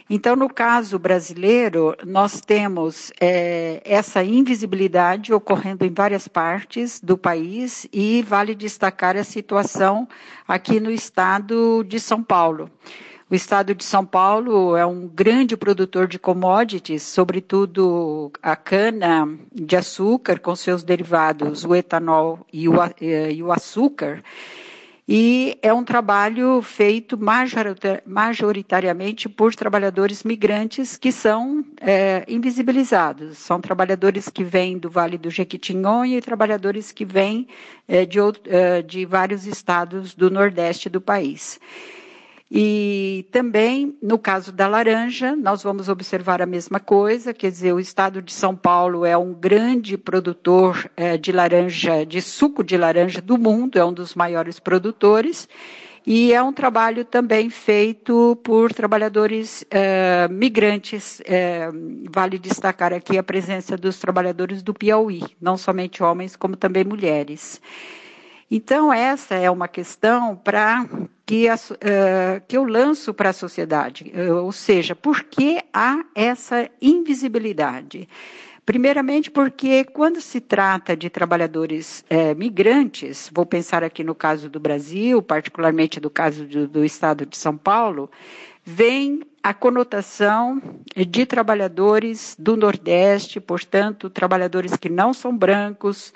Então, 0.09 0.35
no 0.35 0.49
caso 0.49 0.99
brasileiro, 0.99 1.95
nós 2.07 2.41
temos 2.41 3.13
é, 3.21 3.83
essa 3.85 4.25
invisibilidade 4.25 5.35
ocorrendo 5.35 5.85
em 5.85 5.93
várias 5.93 6.27
partes 6.27 6.99
do 6.99 7.19
país 7.19 7.87
e 7.93 8.23
vale 8.23 8.55
destacar 8.55 9.19
a 9.19 9.25
situação 9.25 10.09
aqui 10.47 10.81
no 10.81 10.91
estado 10.91 11.85
de 11.85 12.01
São 12.01 12.23
Paulo. 12.23 12.71
O 13.31 13.35
estado 13.35 13.75
de 13.75 13.85
São 13.85 14.07
Paulo 14.07 14.75
é 14.75 14.87
um 14.87 15.07
grande 15.07 15.55
produtor 15.55 16.09
de 16.09 16.19
commodities, 16.19 17.03
sobretudo 17.03 18.33
a 18.43 18.57
cana 18.57 19.29
de 19.53 19.77
açúcar, 19.77 20.39
com 20.41 20.57
seus 20.57 20.83
derivados, 20.83 21.63
o 21.67 21.75
etanol 21.75 22.39
e 22.51 22.67
o, 22.67 22.83
eh, 22.83 23.33
e 23.33 23.43
o 23.43 23.53
açúcar. 23.53 24.23
E 25.11 25.59
é 25.63 25.73
um 25.73 25.83
trabalho 25.83 26.61
feito 26.61 27.19
majoritariamente 28.05 29.27
por 29.27 29.55
trabalhadores 29.55 30.23
migrantes 30.23 30.99
que 30.99 31.11
são 31.11 31.65
é, 31.81 32.27
invisibilizados. 32.29 33.39
São 33.39 33.59
trabalhadores 33.59 34.29
que 34.29 34.45
vêm 34.45 34.77
do 34.77 34.91
Vale 34.91 35.17
do 35.17 35.31
Jequitinhonha 35.31 36.19
e 36.19 36.21
trabalhadores 36.21 36.93
que 36.93 37.07
vêm 37.07 37.49
é, 37.89 38.05
de, 38.05 38.19
é, 38.51 38.83
de 38.83 39.07
vários 39.07 39.47
estados 39.47 40.15
do 40.15 40.31
Nordeste 40.31 40.91
do 40.91 41.01
país. 41.01 41.59
E 42.51 43.29
também, 43.31 43.99
no 44.03 44.19
caso 44.19 44.51
da 44.51 44.67
laranja, 44.67 45.37
nós 45.37 45.63
vamos 45.63 45.91
observar 45.91 46.41
a 46.41 46.47
mesma 46.47 46.81
coisa, 46.81 47.35
quer 47.35 47.51
dizer, 47.51 47.75
o 47.75 47.81
estado 47.81 48.23
de 48.23 48.33
São 48.33 48.57
Paulo 48.57 49.05
é 49.05 49.17
um 49.19 49.35
grande 49.35 49.99
produtor 49.99 50.91
é, 50.97 51.19
de 51.19 51.31
laranja, 51.31 52.07
de 52.07 52.23
suco 52.23 52.65
de 52.65 52.75
laranja 52.79 53.21
do 53.21 53.37
mundo, 53.37 53.79
é 53.79 53.85
um 53.85 53.93
dos 53.93 54.15
maiores 54.15 54.59
produtores. 54.59 55.47
E 56.07 56.33
é 56.33 56.43
um 56.43 56.55
trabalho 56.55 57.05
também 57.05 57.51
feito 57.51 58.35
por 58.43 58.73
trabalhadores 58.73 59.63
é, 59.71 60.27
migrantes. 60.29 61.21
É, 61.27 61.69
vale 62.11 62.39
destacar 62.39 62.95
aqui 62.95 63.19
a 63.19 63.23
presença 63.23 63.77
dos 63.77 63.99
trabalhadores 63.99 64.63
do 64.63 64.73
Piauí, 64.73 65.23
não 65.39 65.59
somente 65.59 66.03
homens, 66.03 66.35
como 66.35 66.57
também 66.57 66.83
mulheres. 66.83 67.61
Então, 68.51 68.91
essa 68.91 69.35
é 69.35 69.51
uma 69.51 69.69
questão 69.69 70.35
para 70.35 70.87
que, 71.29 71.47
uh, 71.47 72.41
que 72.49 72.57
eu 72.57 72.65
lanço 72.65 73.13
para 73.13 73.29
a 73.29 73.35
sociedade, 73.35 74.11
uh, 74.17 74.45
ou 74.45 74.51
seja, 74.51 74.97
por 74.97 75.25
que 75.25 75.63
há 75.75 76.03
essa 76.15 76.71
invisibilidade? 76.81 78.09
Primeiramente, 78.65 79.31
porque 79.31 79.85
quando 79.85 80.23
se 80.23 80.41
trata 80.41 80.97
de 80.97 81.09
trabalhadores 81.09 82.05
eh, 82.11 82.35
migrantes, 82.35 83.31
vou 83.33 83.47
pensar 83.47 83.83
aqui 83.83 84.05
no 84.05 84.15
caso 84.15 84.51
do 84.51 84.61
Brasil, 84.61 85.23
particularmente 85.23 85.99
do 85.99 86.11
caso 86.11 86.45
do, 86.45 86.69
do 86.69 86.85
estado 86.85 87.25
de 87.25 87.35
São 87.35 87.57
Paulo, 87.57 88.11
vem 88.63 89.23
a 89.43 89.55
conotação 89.55 90.61
de 90.95 91.25
trabalhadores 91.25 92.37
do 92.39 92.59
Nordeste, 92.59 93.41
portanto, 93.41 94.11
trabalhadores 94.11 94.77
que 94.77 94.91
não 94.91 95.15
são 95.15 95.35
brancos, 95.35 96.13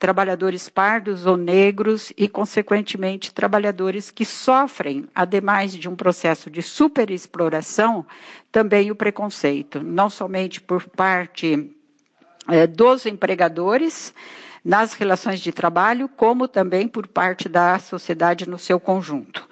trabalhadores 0.00 0.66
pardos 0.70 1.26
ou 1.26 1.36
negros 1.36 2.10
e, 2.16 2.26
consequentemente, 2.26 3.34
trabalhadores 3.34 4.10
que 4.10 4.24
sofrem, 4.24 5.06
ademais 5.14 5.74
de 5.74 5.90
um 5.90 5.94
processo 5.94 6.50
de 6.50 6.62
superexploração, 6.62 8.06
também 8.50 8.90
o 8.90 8.96
preconceito, 8.96 9.82
não 9.82 10.08
somente 10.08 10.58
por 10.58 10.88
parte 10.88 11.70
é, 12.48 12.66
dos 12.66 13.04
empregadores, 13.04 14.14
nas 14.64 14.94
relações 14.94 15.38
de 15.38 15.52
trabalho, 15.52 16.08
como 16.08 16.48
também 16.48 16.88
por 16.88 17.06
parte 17.06 17.46
da 17.46 17.78
sociedade 17.78 18.48
no 18.48 18.58
seu 18.58 18.80
conjunto. 18.80 19.46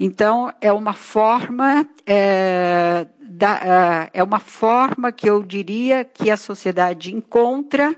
Então, 0.00 0.52
é 0.60 0.72
uma 0.72 0.94
forma, 0.94 1.86
é, 2.04 3.06
da, 3.20 4.10
é 4.12 4.22
uma 4.22 4.40
forma 4.40 5.12
que 5.12 5.30
eu 5.30 5.44
diria 5.44 6.04
que 6.04 6.28
a 6.28 6.36
sociedade 6.36 7.14
encontra 7.14 7.96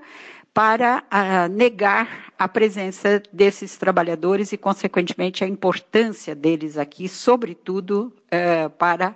para 0.55 1.03
uh, 1.11 1.53
negar 1.53 2.31
a 2.39 2.47
presença 2.47 3.21
desses 3.33 3.75
trabalhadores 3.75 4.53
e, 4.53 4.57
consequentemente, 4.57 5.43
a 5.43 5.47
importância 5.47 6.33
deles 6.33 6.77
aqui, 6.77 7.09
sobretudo 7.09 8.13
uh, 8.31 8.69
para 8.69 9.13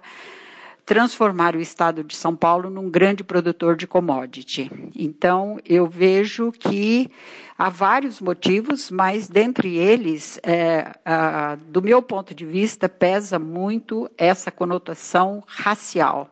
transformar 0.85 1.55
o 1.55 1.61
estado 1.61 2.03
de 2.03 2.13
São 2.13 2.35
Paulo 2.35 2.69
num 2.69 2.89
grande 2.89 3.23
produtor 3.23 3.77
de 3.77 3.87
commodity. 3.87 4.69
Então, 4.93 5.57
eu 5.65 5.87
vejo 5.87 6.51
que 6.51 7.09
há 7.57 7.69
vários 7.69 8.19
motivos, 8.19 8.91
mas 8.91 9.29
dentre 9.29 9.77
eles, 9.77 10.39
é, 10.41 10.91
do 11.67 11.79
meu 11.79 12.01
ponto 12.01 12.33
de 12.33 12.43
vista, 12.43 12.89
pesa 12.89 13.37
muito 13.37 14.09
essa 14.17 14.49
conotação 14.49 15.43
racial. 15.45 16.31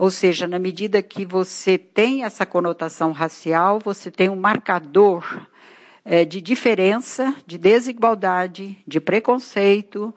Ou 0.00 0.10
seja, 0.10 0.46
na 0.48 0.58
medida 0.58 1.02
que 1.02 1.26
você 1.26 1.76
tem 1.76 2.24
essa 2.24 2.46
conotação 2.46 3.12
racial, 3.12 3.78
você 3.84 4.10
tem 4.10 4.30
um 4.30 4.34
marcador 4.34 5.46
é, 6.02 6.24
de 6.24 6.40
diferença, 6.40 7.36
de 7.46 7.58
desigualdade, 7.58 8.78
de 8.86 8.98
preconceito 8.98 10.14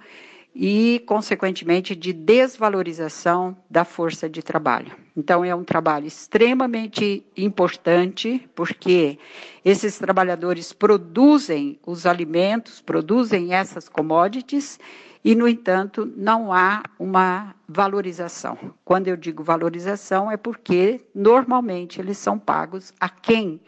e, 0.55 1.03
consequentemente, 1.05 1.97
de 1.97 2.13
desvalorização 2.13 3.57
da 3.69 3.83
força 3.83 4.29
de 4.29 4.41
trabalho. 4.41 4.93
Então, 5.17 5.43
é 5.43 5.53
um 5.53 5.65
trabalho 5.65 6.07
extremamente 6.07 7.21
importante, 7.35 8.49
porque 8.55 9.19
esses 9.65 9.99
trabalhadores 9.99 10.71
produzem 10.71 11.77
os 11.85 12.05
alimentos, 12.05 12.79
produzem 12.79 13.53
essas 13.53 13.89
commodities 13.89 14.79
e, 15.23 15.35
no 15.35 15.47
entanto, 15.47 16.11
não 16.17 16.51
há 16.51 16.83
uma 16.99 17.55
valorização. 17.67 18.57
Quando 18.83 19.07
eu 19.07 19.15
digo 19.15 19.43
valorização, 19.43 20.29
é 20.29 20.35
porque 20.35 21.05
normalmente 21.15 22.01
eles 22.01 22.17
são 22.17 22.37
pagos 22.37 22.91
a 22.99 23.07
quem 23.07 23.61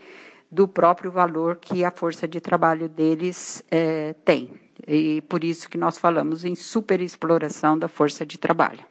do 0.51 0.67
próprio 0.67 1.11
valor 1.11 1.55
que 1.55 1.85
a 1.85 1.91
força 1.91 2.27
de 2.27 2.41
trabalho 2.41 2.89
deles 2.89 3.63
é, 3.71 4.13
tem. 4.25 4.59
E 4.85 5.21
por 5.21 5.43
isso 5.43 5.69
que 5.69 5.77
nós 5.77 5.97
falamos 5.97 6.43
em 6.43 6.55
superexploração 6.55 7.79
da 7.79 7.87
força 7.87 8.25
de 8.25 8.37
trabalho. 8.37 8.83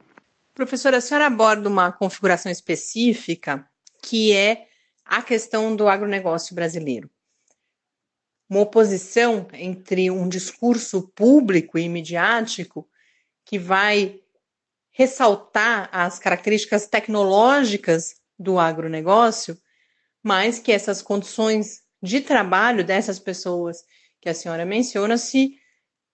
Professora, 0.55 0.99
a 0.99 1.01
senhora 1.01 1.27
aborda 1.27 1.69
uma 1.69 1.93
configuração 1.93 2.51
específica 2.51 3.67
que 4.03 4.33
é 4.33 4.67
a 5.05 5.21
questão 5.21 5.75
do 5.77 5.89
agronegócio 5.89 6.55
brasileiro 6.55 7.11
uma 8.49 8.61
oposição 8.61 9.47
entre 9.53 10.11
um 10.11 10.29
discurso 10.29 11.11
público 11.15 11.79
e 11.79 11.89
midiático 11.89 12.89
que 13.45 13.59
vai 13.59 14.21
ressaltar 14.93 15.89
as 15.93 16.19
características 16.19 16.87
tecnológicas 16.87 18.15
do 18.39 18.59
agronegócio, 18.59 19.59
mas 20.23 20.59
que 20.59 20.73
essas 20.73 21.03
condições 21.03 21.83
de 22.03 22.21
trabalho 22.21 22.85
dessas 22.85 23.19
pessoas 23.19 23.79
que 24.21 24.29
a 24.29 24.35
senhora 24.35 24.65
menciona 24.65 25.19
se 25.19 25.59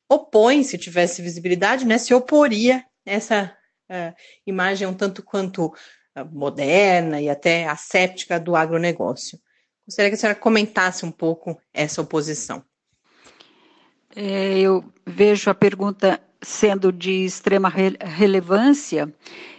opõem, 0.09 0.64
se 0.64 0.79
tivesse 0.79 1.23
visibilidade, 1.23 1.87
né, 1.87 1.99
se 1.99 2.12
oporia 2.12 2.85
essa 3.05 3.57
uh, 3.90 4.14
imagem 4.47 4.88
um 4.88 4.95
tanto 4.95 5.23
quanto 5.23 5.66
uh, 5.66 6.25
moderna 6.33 7.21
e 7.21 7.29
até 7.29 7.66
asséptica 7.66 8.40
do 8.40 8.57
agronegócio. 8.57 9.38
Gostaria 9.90 10.09
que 10.09 10.14
a 10.14 10.18
senhora 10.18 10.38
comentasse 10.38 11.05
um 11.05 11.11
pouco 11.11 11.61
essa 11.74 12.00
oposição. 12.00 12.62
É, 14.14 14.57
eu 14.61 14.85
vejo 15.05 15.50
a 15.50 15.55
pergunta 15.55 16.20
sendo 16.40 16.92
de 16.92 17.24
extrema 17.24 17.68
re 17.68 17.96
relevância 18.00 19.12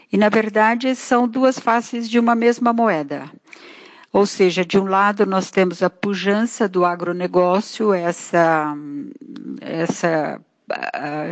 e, 0.09 0.17
na 0.17 0.29
verdade, 0.29 0.95
são 0.95 1.27
duas 1.27 1.59
faces 1.59 2.09
de 2.09 2.17
uma 2.17 2.33
mesma 2.33 2.71
moeda. 2.71 3.29
Ou 4.13 4.25
seja, 4.25 4.63
de 4.63 4.79
um 4.79 4.85
lado 4.85 5.25
nós 5.25 5.51
temos 5.51 5.83
a 5.83 5.89
pujança 5.89 6.65
do 6.65 6.85
agronegócio, 6.85 7.93
essa, 7.93 8.73
essa 9.59 10.39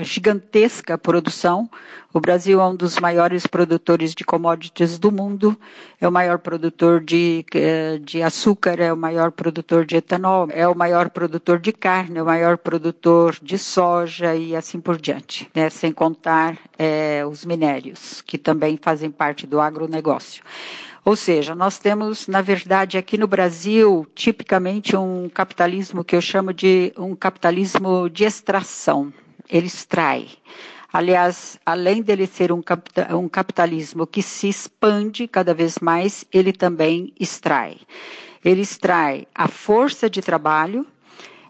gigantesca 0.04 0.98
produção. 0.98 1.70
O 2.12 2.20
Brasil 2.20 2.60
é 2.60 2.66
um 2.66 2.76
dos 2.76 2.98
maiores 2.98 3.46
produtores 3.46 4.16
de 4.16 4.24
commodities 4.24 4.98
do 4.98 5.12
mundo, 5.12 5.56
é 6.02 6.08
o 6.08 6.12
maior 6.12 6.40
produtor 6.40 7.04
de, 7.04 7.46
eh, 7.54 8.00
de 8.00 8.24
açúcar, 8.24 8.80
é 8.80 8.92
o 8.92 8.98
maior 8.98 9.32
produtor 9.32 9.86
de 9.86 9.98
etanol, 9.98 10.48
é 10.52 10.68
o 10.68 10.76
maior 10.76 11.12
produtor 11.12 11.60
de 11.60 11.72
carne, 11.72 12.18
é 12.18 12.24
o 12.24 12.26
maior 12.26 12.58
produtor 12.58 13.38
de 13.44 13.60
soja 13.60 14.36
e 14.36 14.56
assim 14.56 14.82
por 14.82 15.00
diante, 15.00 15.48
né? 15.54 15.70
sem 15.70 15.92
contar 15.92 16.58
é, 16.80 17.24
os 17.24 17.46
minérios, 17.46 18.24
que 18.24 18.40
também 18.40 18.76
fazem 18.82 19.12
parte 19.12 19.46
do 19.46 19.62
agronegócio. 19.62 20.44
Ou 21.06 21.16
seja, 21.16 21.54
nós 21.54 21.78
temos, 21.78 22.28
na 22.28 22.42
verdade, 22.42 22.98
aqui 22.98 23.20
no 23.20 23.28
Brasil, 23.28 24.08
tipicamente 24.16 24.96
um 24.96 25.30
capitalismo 25.30 26.04
que 26.04 26.16
eu 26.16 26.22
chamo 26.22 26.54
de 26.54 26.92
um 26.98 27.16
capitalismo 27.16 28.10
de 28.10 28.26
extração 28.26 29.14
ele 29.50 29.68
extrai. 29.68 30.28
Aliás, 30.92 31.60
além 31.66 32.02
dele 32.02 32.26
ser 32.26 32.52
um, 32.52 32.62
um 33.16 33.30
capitalismo 33.30 34.08
que 34.08 34.24
se 34.24 34.50
expande 34.50 35.28
cada 35.28 35.54
vez 35.54 35.78
mais, 35.80 36.26
ele 36.34 36.52
também 36.52 37.14
extrai. 37.20 37.78
Ele 38.44 38.62
extrai 38.62 39.28
a 39.36 39.48
força 39.48 40.10
de 40.10 40.22
trabalho, 40.22 40.86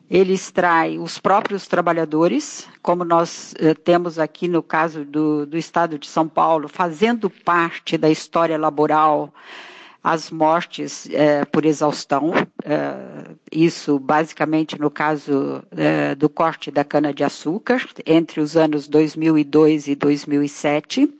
ele 0.09 0.33
extrai 0.33 0.97
os 0.97 1.19
próprios 1.19 1.67
trabalhadores, 1.67 2.67
como 2.81 3.05
nós 3.05 3.53
eh, 3.59 3.75
temos 3.75 4.17
aqui 4.17 4.47
no 4.47 4.63
caso 4.63 5.05
do, 5.05 5.45
do 5.45 5.57
Estado 5.57 5.99
de 5.99 6.07
São 6.07 6.27
Paulo, 6.27 6.67
fazendo 6.67 7.29
parte 7.29 7.97
da 7.97 8.09
história 8.09 8.57
laboral 8.57 9.31
as 10.03 10.31
mortes 10.31 11.07
é, 11.11 11.43
por 11.45 11.65
exaustão, 11.65 12.31
é, 12.63 13.31
isso 13.51 13.99
basicamente 13.99 14.79
no 14.79 14.89
caso 14.89 15.63
é, 15.75 16.15
do 16.15 16.29
corte 16.29 16.71
da 16.71 16.83
cana-de-açúcar, 16.83 17.85
entre 18.05 18.39
os 18.39 18.55
anos 18.55 18.87
2002 18.87 19.87
e 19.87 19.95
2007. 19.95 21.13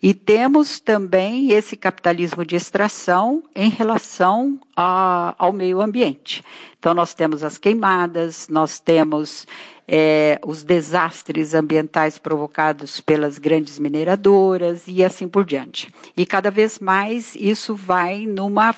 E 0.00 0.14
temos 0.14 0.78
também 0.78 1.50
esse 1.50 1.76
capitalismo 1.76 2.44
de 2.44 2.54
extração 2.54 3.42
em 3.54 3.68
relação 3.68 4.58
a, 4.76 5.34
ao 5.36 5.52
meio 5.52 5.80
ambiente. 5.80 6.44
Então, 6.78 6.94
nós 6.94 7.14
temos 7.14 7.42
as 7.42 7.58
queimadas, 7.58 8.48
nós 8.48 8.78
temos 8.78 9.44
é, 9.88 10.38
os 10.46 10.62
desastres 10.62 11.52
ambientais 11.52 12.16
provocados 12.16 13.00
pelas 13.00 13.38
grandes 13.38 13.78
mineradoras 13.78 14.84
e 14.86 15.02
assim 15.02 15.26
por 15.26 15.44
diante. 15.44 15.92
E 16.16 16.24
cada 16.24 16.50
vez 16.50 16.78
mais 16.78 17.34
isso 17.34 17.74
vai 17.74 18.24
numa 18.24 18.74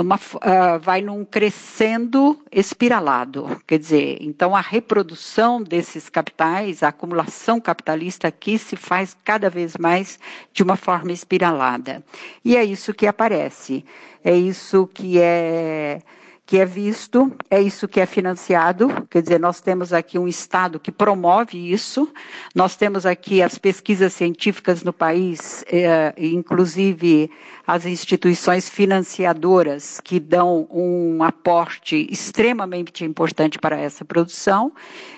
uma, 0.00 0.16
uh, 0.16 0.80
vai 0.80 1.02
num 1.02 1.24
crescendo 1.24 2.40
espiralado. 2.50 3.60
Quer 3.66 3.78
dizer, 3.78 4.18
então 4.20 4.56
a 4.56 4.60
reprodução 4.60 5.62
desses 5.62 6.08
capitais, 6.08 6.82
a 6.82 6.88
acumulação 6.88 7.60
capitalista 7.60 8.28
aqui 8.28 8.58
se 8.58 8.76
faz 8.76 9.16
cada 9.24 9.50
vez 9.50 9.76
mais 9.76 10.18
de 10.52 10.62
uma 10.62 10.76
forma 10.76 11.12
espiralada. 11.12 12.02
E 12.44 12.56
é 12.56 12.64
isso 12.64 12.94
que 12.94 13.06
aparece, 13.06 13.84
é 14.24 14.34
isso 14.34 14.86
que 14.86 15.18
é 15.18 15.98
que 16.44 16.58
é 16.58 16.66
visto, 16.66 17.32
é 17.48 17.62
isso 17.62 17.88
que 17.88 17.98
é 17.98 18.04
financiado, 18.04 19.06
quer 19.08 19.22
dizer, 19.22 19.40
nós 19.40 19.60
temos 19.60 19.90
aqui 19.90 20.18
um 20.18 20.28
Estado 20.28 20.78
que 20.78 20.92
promove 20.92 21.72
isso, 21.72 22.12
nós 22.54 22.76
temos 22.76 23.06
aqui 23.06 23.40
as 23.40 23.56
pesquisas 23.56 24.12
científicas 24.12 24.82
no 24.82 24.92
país, 24.92 25.64
é, 25.68 26.12
inclusive 26.18 27.30
as 27.66 27.86
instituições 27.86 28.68
financiadoras 28.68 30.00
que 30.00 30.18
dão 30.18 30.66
um 30.70 31.22
aporte 31.22 32.06
extremamente 32.10 33.04
importante 33.04 33.58
para 33.58 33.78
essa 33.78 34.04
produção, 34.04 34.72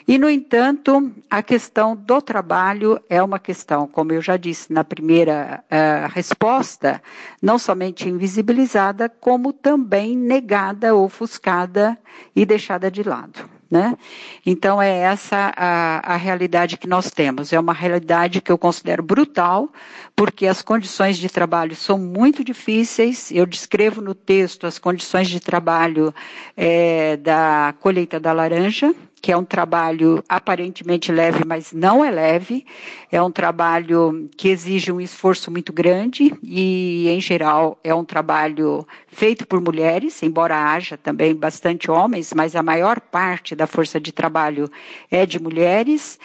e, 0.07 0.19
no 0.19 0.29
entanto, 0.29 1.11
a 1.31 1.43
questão 1.43 1.97
do 1.97 2.21
trabalho 2.21 3.01
é 3.09 3.23
uma 3.23 3.39
questão, 3.39 3.87
como 3.87 4.13
eu 4.13 4.21
já 4.21 4.37
disse 4.37 4.73
na 4.73 4.85
primeira 4.85 5.65
uh, 5.65 6.13
resposta, 6.13 7.03
não 7.41 7.59
somente 7.59 8.09
invisibilizada, 8.09 9.09
como 9.09 9.53
também 9.53 10.17
negada, 10.17 10.95
ofuscada 10.95 11.99
e 12.37 12.45
deixada 12.45 12.91
de 12.91 13.03
lado. 13.03 13.49
Né? 13.75 13.99
Então, 14.47 14.81
é 14.81 14.99
essa 14.99 15.53
a, 15.57 16.15
a 16.15 16.17
realidade 16.17 16.77
que 16.77 16.87
nós 16.87 17.11
temos. 17.11 17.53
É 17.53 17.59
uma 17.59 17.73
realidade 17.73 18.41
que 18.41 18.53
eu 18.53 18.57
considero 18.57 19.03
brutal, 19.03 19.69
porque 20.15 20.47
as 20.47 20.63
condições 20.63 21.19
de 21.19 21.29
trabalho 21.29 21.75
são 21.75 21.99
muito 21.99 22.45
difíceis. 22.45 23.33
Eu 23.33 23.45
descrevo 23.45 24.01
no 24.01 24.15
texto 24.15 24.65
as 24.65 24.79
condições 24.79 25.29
de 25.29 25.41
trabalho 25.41 26.15
é, 26.57 27.17
da 27.17 27.75
colheita 27.81 28.21
da 28.21 28.33
laranja, 28.33 28.95
que 29.25 29.33
é 29.33 29.37
um 29.39 29.45
trabalho 29.45 30.23
aparentemente 30.29 31.11
leve, 31.11 31.45
mas 31.47 31.73
não 31.73 32.05
é 32.05 32.11
leve. 32.11 32.67
É 33.11 33.23
um 33.23 33.31
trabalho 33.31 34.29
que 34.37 34.51
exige 34.51 34.93
um 34.93 35.01
esforço 35.01 35.51
muito 35.51 35.73
grande 35.73 36.37
e, 36.43 37.09
em 37.09 37.23
geral, 37.23 37.79
é 37.83 37.95
um 37.95 38.05
trabalho 38.05 38.87
feito 39.09 39.47
por 39.47 39.63
mulheres, 39.63 40.23
embora 40.23 40.71
haja 40.71 40.99
também 40.99 41.35
bastante 41.35 41.91
homens, 41.91 42.35
mas 42.35 42.55
a 42.55 42.63
maior 42.63 43.01
parte 43.01 43.55
da 43.55 43.67
força 43.67 43.99
de 43.99 44.13
trabalho 44.13 44.71
é 45.11 45.25
de 45.25 45.41
mulheres 45.41 46.19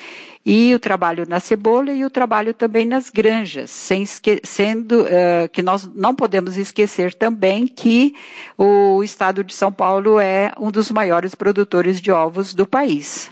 e 0.51 0.73
o 0.73 0.79
trabalho 0.79 1.25
na 1.29 1.39
cebola 1.39 1.91
e 1.91 2.03
o 2.03 2.09
trabalho 2.09 2.55
também 2.55 2.83
nas 2.83 3.12
granjas, 3.12 3.69
sem 3.69 4.03
sendo 4.43 5.03
uh, 5.03 5.47
que 5.53 5.62
nós 5.62 5.88
não 5.93 6.15
podemos 6.15 6.57
esquecer 6.57 7.13
também 7.13 7.67
que 7.67 8.15
o 8.57 9.03
estado 9.03 9.43
de 9.43 9.53
São 9.53 9.71
Paulo 9.71 10.19
é 10.19 10.51
um 10.59 10.71
dos 10.71 10.89
maiores 10.89 11.35
produtores 11.35 12.01
de 12.01 12.12
ovos 12.12 12.55
do 12.55 12.65
país. 12.65 13.29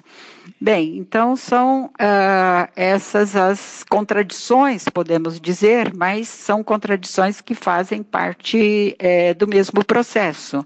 Bem, 0.62 0.98
então 0.98 1.36
são 1.36 1.86
uh, 1.86 2.70
essas 2.76 3.36
as 3.36 3.84
contradições, 3.90 4.86
podemos 4.86 5.40
dizer, 5.40 5.94
mas 5.96 6.28
são 6.28 6.64
contradições 6.64 7.42
que 7.42 7.54
fazem 7.54 8.02
parte 8.02 8.96
é, 8.98 9.34
do 9.34 9.48
mesmo 9.48 9.84
processo. 9.84 10.66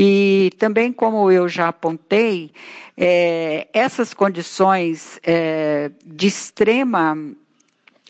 E 0.00 0.52
também, 0.58 0.92
como 0.92 1.28
eu 1.28 1.48
já 1.48 1.66
apontei, 1.68 2.52
é, 2.96 3.66
essas 3.72 4.14
condições 4.14 5.18
é, 5.24 5.90
de 6.06 6.28
extrema 6.28 7.18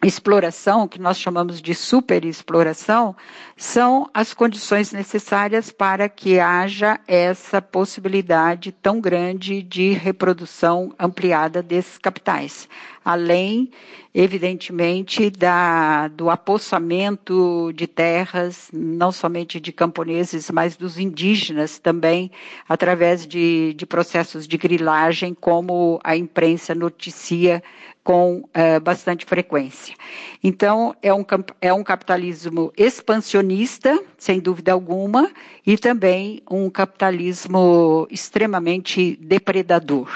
exploração, 0.04 0.87
que 0.87 1.00
nós 1.00 1.18
chamamos 1.18 1.61
de 1.61 1.74
superexploração, 1.74 3.16
são 3.56 4.08
as 4.14 4.32
condições 4.32 4.92
necessárias 4.92 5.72
para 5.72 6.08
que 6.08 6.38
haja 6.38 7.00
essa 7.08 7.61
possibilidade 7.61 8.70
tão 8.70 9.00
grande 9.00 9.61
de 9.61 9.92
reprodução 9.92 10.94
ampliada 10.98 11.62
desses 11.62 11.98
capitais. 11.98 12.68
Além, 13.04 13.70
evidentemente, 14.14 15.30
da, 15.30 16.08
do 16.08 16.30
apossamento 16.30 17.72
de 17.74 17.87
terras, 17.87 18.68
não 18.72 19.11
somente 19.11 19.58
de 19.58 19.72
camponeses, 19.72 20.50
mas 20.50 20.76
dos 20.76 20.98
indígenas 20.98 21.78
também, 21.78 22.30
através 22.68 23.26
de, 23.26 23.72
de 23.74 23.87
processos 23.87 24.46
de 24.46 24.56
grilagem, 24.58 25.34
como 25.34 25.98
a 26.04 26.16
imprensa 26.16 26.74
noticia 26.74 27.62
com 28.09 28.49
é, 28.55 28.81
bastante 28.81 29.27
frequência. 29.27 29.94
Então, 30.42 30.97
é 31.03 31.12
um, 31.12 31.27
é 31.61 31.71
um 31.75 31.85
capitalismo 31.85 32.73
expansionista, 32.75 34.03
sem 34.16 34.40
dúvida 34.40 34.73
alguma, 34.73 35.31
e 35.66 35.77
também 35.77 36.42
um 36.51 36.71
capitalismo 36.71 38.09
extremamente 38.11 39.14
depredador. 39.16 40.11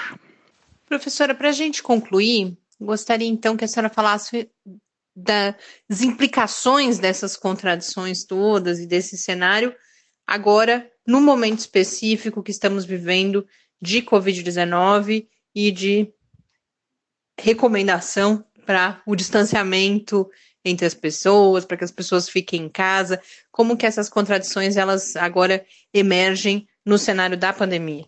Professora, 0.86 1.34
para 1.34 1.50
a 1.50 1.52
gente 1.52 1.82
concluir, 1.82 2.56
gostaria 2.80 3.28
então 3.28 3.58
que 3.58 3.64
a 3.66 3.68
senhora 3.68 3.90
falasse 3.90 4.48
das 5.14 6.00
implicações 6.00 6.98
dessas 6.98 7.36
contradições 7.36 8.24
todas 8.24 8.78
e 8.78 8.86
desse 8.86 9.18
cenário, 9.18 9.74
agora, 10.26 10.90
no 11.06 11.20
momento 11.20 11.58
específico 11.58 12.42
que 12.42 12.52
estamos 12.52 12.86
vivendo 12.86 13.46
de 13.82 14.00
Covid-19 14.00 15.26
e 15.54 15.70
de 15.70 16.10
recomendação 17.38 18.44
para 18.64 19.00
o 19.06 19.16
distanciamento 19.16 20.28
entre 20.64 20.86
as 20.86 20.94
pessoas, 20.94 21.64
para 21.64 21.76
que 21.76 21.84
as 21.84 21.90
pessoas 21.90 22.28
fiquem 22.28 22.62
em 22.62 22.68
casa, 22.68 23.20
como 23.50 23.76
que 23.76 23.86
essas 23.86 24.08
contradições 24.08 24.76
elas 24.76 25.16
agora 25.16 25.64
emergem 25.92 26.68
no 26.84 26.98
cenário 26.98 27.36
da 27.36 27.52
pandemia? 27.52 28.04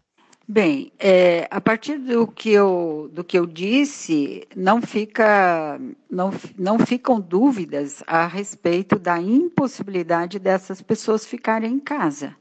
Bem, 0.46 0.92
é, 0.98 1.48
a 1.50 1.58
partir 1.58 1.96
do 1.98 2.26
que 2.26 2.50
eu, 2.50 3.08
do 3.10 3.24
que 3.24 3.38
eu 3.38 3.46
disse, 3.46 4.46
não, 4.54 4.82
fica, 4.82 5.80
não, 6.10 6.30
não 6.58 6.78
ficam 6.78 7.18
dúvidas 7.18 8.02
a 8.06 8.26
respeito 8.26 8.98
da 8.98 9.18
impossibilidade 9.18 10.38
dessas 10.38 10.82
pessoas 10.82 11.24
ficarem 11.24 11.72
em 11.72 11.80
casa. 11.80 12.36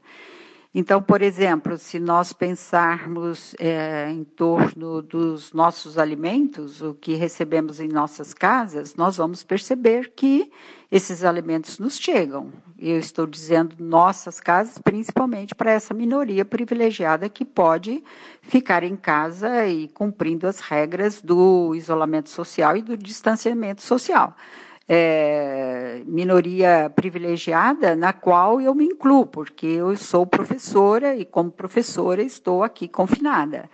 Então, 0.76 1.00
por 1.00 1.22
exemplo, 1.22 1.78
se 1.78 2.00
nós 2.00 2.32
pensarmos 2.32 3.54
é, 3.60 4.10
em 4.10 4.24
torno 4.24 5.00
dos 5.02 5.52
nossos 5.52 5.96
alimentos, 5.96 6.82
o 6.82 6.94
que 6.94 7.14
recebemos 7.14 7.78
em 7.78 7.86
nossas 7.86 8.34
casas, 8.34 8.96
nós 8.96 9.16
vamos 9.16 9.44
perceber 9.44 10.12
que 10.16 10.50
esses 10.90 11.22
alimentos 11.22 11.78
nos 11.78 11.96
chegam. 11.96 12.52
Eu 12.76 12.98
estou 12.98 13.24
dizendo 13.24 13.76
nossas 13.78 14.40
casas, 14.40 14.76
principalmente 14.78 15.54
para 15.54 15.70
essa 15.70 15.94
minoria 15.94 16.44
privilegiada 16.44 17.28
que 17.28 17.44
pode 17.44 18.02
ficar 18.42 18.82
em 18.82 18.96
casa 18.96 19.68
e 19.68 19.86
cumprindo 19.86 20.48
as 20.48 20.58
regras 20.58 21.22
do 21.22 21.72
isolamento 21.76 22.30
social 22.30 22.76
e 22.76 22.82
do 22.82 22.96
distanciamento 22.96 23.80
social 23.80 24.36
é, 24.88 26.02
minoria 26.06 26.92
privilegiada 26.94 27.96
na 27.96 28.12
qual 28.12 28.60
eu 28.60 28.74
me 28.74 28.84
incluo, 28.84 29.26
porque 29.26 29.66
eu 29.66 29.96
sou 29.96 30.26
professora 30.26 31.14
e, 31.16 31.24
como 31.24 31.50
professora, 31.50 32.22
estou 32.22 32.62
aqui 32.62 32.86
confinada. 32.86 33.68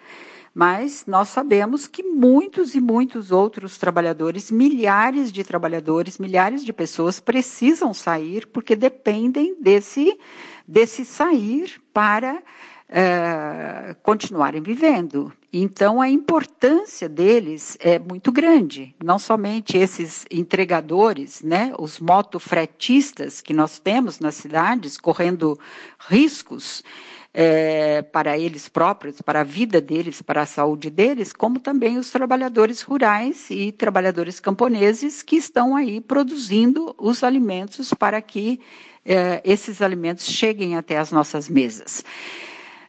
Mas 0.53 1.05
nós 1.07 1.29
sabemos 1.29 1.87
que 1.87 2.03
muitos 2.03 2.75
e 2.75 2.81
muitos 2.81 3.31
outros 3.31 3.79
trabalhadores, 3.79 4.51
milhares 4.51 5.31
de 5.31 5.45
trabalhadores, 5.45 6.19
milhares 6.19 6.65
de 6.65 6.73
pessoas 6.73 7.21
precisam 7.21 7.95
sair 7.95 8.47
porque 8.49 8.75
dependem 8.75 9.57
desse, 9.61 10.19
desse 10.67 11.05
sair 11.05 11.81
para 11.93 12.43
é, 12.91 13.95
continuarem 14.03 14.61
vivendo. 14.61 15.33
Então, 15.53 16.01
a 16.01 16.11
importância 16.11 17.09
deles 17.09 17.77
é 17.81 17.99
muito 17.99 18.33
grande. 18.33 18.95
Não 19.03 19.19
somente 19.19 19.77
esses 19.77 20.27
entregadores, 20.31 21.41
né, 21.41 21.73
os 21.79 22.01
motofretistas 22.01 23.41
que 23.41 23.55
nós 23.55 23.79
temos 23.79 24.19
nas 24.19 24.35
cidades, 24.35 24.97
correndo 24.97 25.59
riscos 26.09 26.83
é, 27.33 28.03
para 28.03 28.37
eles 28.37 28.69
próprios, 28.69 29.21
para 29.21 29.41
a 29.41 29.45
vida 29.45 29.81
deles, 29.81 30.21
para 30.21 30.43
a 30.43 30.47
saúde 30.47 30.91
deles, 30.91 31.33
como 31.33 31.61
também 31.61 31.97
os 31.97 32.11
trabalhadores 32.11 32.83
rurais 32.83 33.49
e 33.51 33.71
trabalhadores 33.71 34.41
camponeses 34.41 35.23
que 35.23 35.37
estão 35.37 35.77
aí 35.77 36.01
produzindo 36.01 36.93
os 36.99 37.23
alimentos 37.23 37.95
para 37.95 38.21
que 38.21 38.61
é, 39.05 39.41
esses 39.45 39.81
alimentos 39.81 40.27
cheguem 40.27 40.77
até 40.77 40.99
as 40.99 41.13
nossas 41.13 41.49
mesas. 41.49 42.05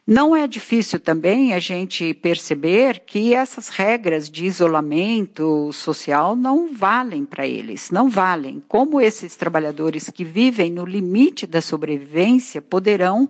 Não 0.04 0.34
é 0.34 0.48
difícil 0.48 0.98
também 0.98 1.54
a 1.54 1.60
gente 1.60 2.12
perceber 2.12 3.00
que 3.06 3.34
essas 3.34 3.68
regras 3.68 4.28
de 4.28 4.44
isolamento 4.46 5.72
social 5.72 6.34
não 6.34 6.74
valem 6.74 7.24
para 7.24 7.46
eles, 7.46 7.88
não 7.90 8.10
valem. 8.10 8.60
Como 8.66 9.00
esses 9.00 9.36
trabalhadores 9.36 10.10
que 10.10 10.24
vivem 10.24 10.72
no 10.72 10.84
limite 10.84 11.46
da 11.46 11.60
sobrevivência 11.60 12.60
poderão 12.60 13.28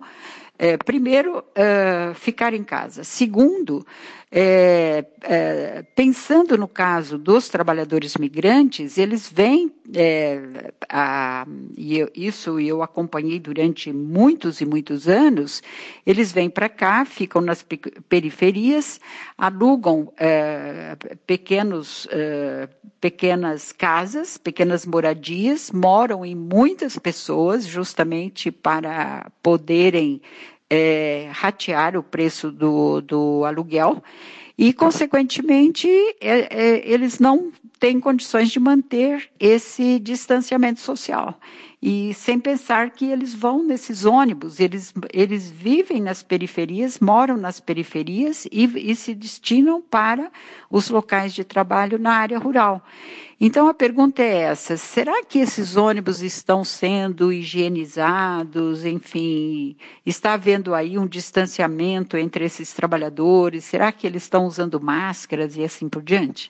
é, 0.57 0.77
primeiro, 0.77 1.43
é, 1.55 2.13
ficar 2.15 2.53
em 2.53 2.63
casa. 2.63 3.03
Segundo, 3.03 3.85
é, 4.31 5.03
pensando 5.95 6.57
no 6.57 6.67
caso 6.67 7.17
dos 7.17 7.49
trabalhadores 7.49 8.15
migrantes, 8.17 8.97
eles 8.97 9.29
vêm, 9.31 9.71
é, 9.93 10.71
a, 10.87 11.45
e 11.75 11.97
eu, 11.97 12.09
isso 12.15 12.59
eu 12.59 12.81
acompanhei 12.81 13.39
durante 13.39 13.91
muitos 13.91 14.61
e 14.61 14.65
muitos 14.65 15.07
anos, 15.07 15.61
eles 16.05 16.31
vêm 16.31 16.49
para 16.49 16.69
cá, 16.69 17.03
ficam 17.03 17.41
nas 17.41 17.65
periferias, 18.07 19.01
alugam 19.37 20.11
é, 20.17 20.95
pequenos, 21.27 22.07
é, 22.11 22.69
pequenas 23.01 23.71
casas, 23.71 24.37
pequenas 24.37 24.85
moradias, 24.85 25.71
moram 25.71 26.25
em 26.25 26.35
muitas 26.35 26.97
pessoas, 26.97 27.65
justamente 27.65 28.51
para 28.51 29.29
poderem 29.41 30.21
é, 30.69 31.29
ratear 31.31 31.97
o 31.97 32.03
preço 32.03 32.51
do, 32.51 33.01
do 33.01 33.45
aluguel 33.45 34.01
e, 34.57 34.71
consequentemente, 34.73 35.87
é, 36.21 36.47
é, 36.49 36.89
eles 36.89 37.19
não 37.19 37.51
têm 37.79 37.99
condições 37.99 38.51
de 38.51 38.59
manter 38.59 39.29
esse 39.39 39.99
distanciamento 39.99 40.79
social. 40.79 41.39
E 41.85 42.13
sem 42.13 42.39
pensar 42.39 42.91
que 42.91 43.11
eles 43.11 43.33
vão 43.35 43.61
nesses 43.61 44.05
ônibus, 44.05 44.57
eles, 44.57 44.93
eles 45.11 45.51
vivem 45.51 46.01
nas 46.01 46.23
periferias, 46.23 46.97
moram 46.97 47.35
nas 47.35 47.59
periferias 47.59 48.47
e, 48.49 48.63
e 48.89 48.95
se 48.95 49.13
destinam 49.13 49.81
para 49.81 50.31
os 50.71 50.89
locais 50.89 51.33
de 51.33 51.43
trabalho 51.43 51.99
na 51.99 52.13
área 52.13 52.39
rural. 52.39 52.81
Então 53.45 53.67
a 53.67 53.73
pergunta 53.73 54.21
é 54.21 54.43
essa: 54.43 54.77
será 54.77 55.21
que 55.25 55.39
esses 55.39 55.75
ônibus 55.75 56.21
estão 56.21 56.63
sendo 56.63 57.33
higienizados? 57.33 58.85
Enfim, 58.85 59.75
está 60.05 60.35
havendo 60.35 60.73
aí 60.73 60.97
um 60.97 61.05
distanciamento 61.05 62.15
entre 62.15 62.45
esses 62.45 62.71
trabalhadores? 62.71 63.65
Será 63.65 63.91
que 63.91 64.07
eles 64.07 64.23
estão 64.23 64.45
usando 64.45 64.79
máscaras 64.79 65.57
e 65.57 65.63
assim 65.65 65.89
por 65.89 66.01
diante? 66.01 66.49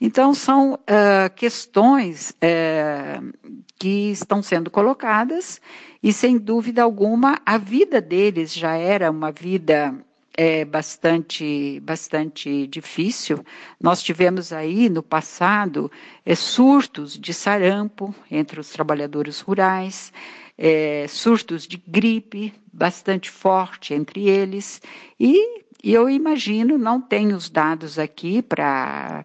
Então 0.00 0.32
são 0.32 0.72
uh, 0.72 1.34
questões 1.36 2.30
uh, 2.30 3.32
que 3.78 4.10
estão 4.12 4.42
sendo 4.42 4.61
colocadas 4.70 5.60
e 6.02 6.12
sem 6.12 6.38
dúvida 6.38 6.82
alguma 6.82 7.38
a 7.44 7.58
vida 7.58 8.00
deles 8.00 8.52
já 8.52 8.74
era 8.74 9.10
uma 9.10 9.30
vida 9.30 9.94
é 10.34 10.64
bastante, 10.64 11.78
bastante 11.80 12.66
difícil. 12.66 13.44
Nós 13.80 14.02
tivemos 14.02 14.52
aí 14.52 14.88
no 14.88 15.02
passado 15.02 15.90
é, 16.24 16.34
surtos 16.34 17.18
de 17.18 17.34
sarampo 17.34 18.14
entre 18.30 18.58
os 18.58 18.70
trabalhadores 18.70 19.40
rurais, 19.40 20.12
é, 20.56 21.06
surtos 21.08 21.66
de 21.66 21.76
gripe 21.86 22.52
bastante 22.72 23.30
forte 23.30 23.92
entre 23.92 24.28
eles, 24.28 24.80
e, 25.20 25.60
e 25.82 25.92
eu 25.92 26.08
imagino, 26.08 26.78
não 26.78 27.00
tenho 27.00 27.36
os 27.36 27.50
dados 27.50 27.98
aqui 27.98 28.40
para 28.40 29.24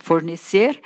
fornecer, 0.00 0.80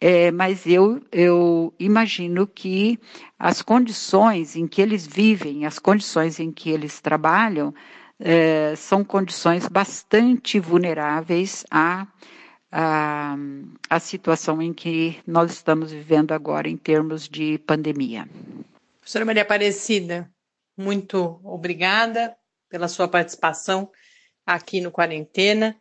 é, 0.00 0.30
mas 0.30 0.66
eu, 0.66 1.02
eu 1.10 1.72
imagino 1.78 2.46
que 2.46 2.98
as 3.38 3.62
condições 3.62 4.54
em 4.54 4.66
que 4.66 4.82
eles 4.82 5.06
vivem, 5.06 5.64
as 5.64 5.78
condições 5.78 6.38
em 6.38 6.52
que 6.52 6.70
eles 6.70 7.00
trabalham, 7.00 7.74
é, 8.20 8.74
são 8.76 9.04
condições 9.04 9.66
bastante 9.68 10.58
vulneráveis 10.58 11.64
à, 11.70 12.06
à, 12.70 13.36
à 13.88 14.00
situação 14.00 14.60
em 14.60 14.72
que 14.72 15.18
nós 15.26 15.52
estamos 15.52 15.92
vivendo 15.92 16.32
agora 16.32 16.68
em 16.68 16.76
termos 16.76 17.28
de 17.28 17.58
pandemia. 17.58 18.28
Professora 19.00 19.24
Maria 19.24 19.42
Aparecida, 19.42 20.30
muito 20.76 21.40
obrigada 21.42 22.36
pela 22.68 22.88
sua 22.88 23.08
participação 23.08 23.90
aqui 24.44 24.80
no 24.80 24.90
Quarentena. 24.90 25.76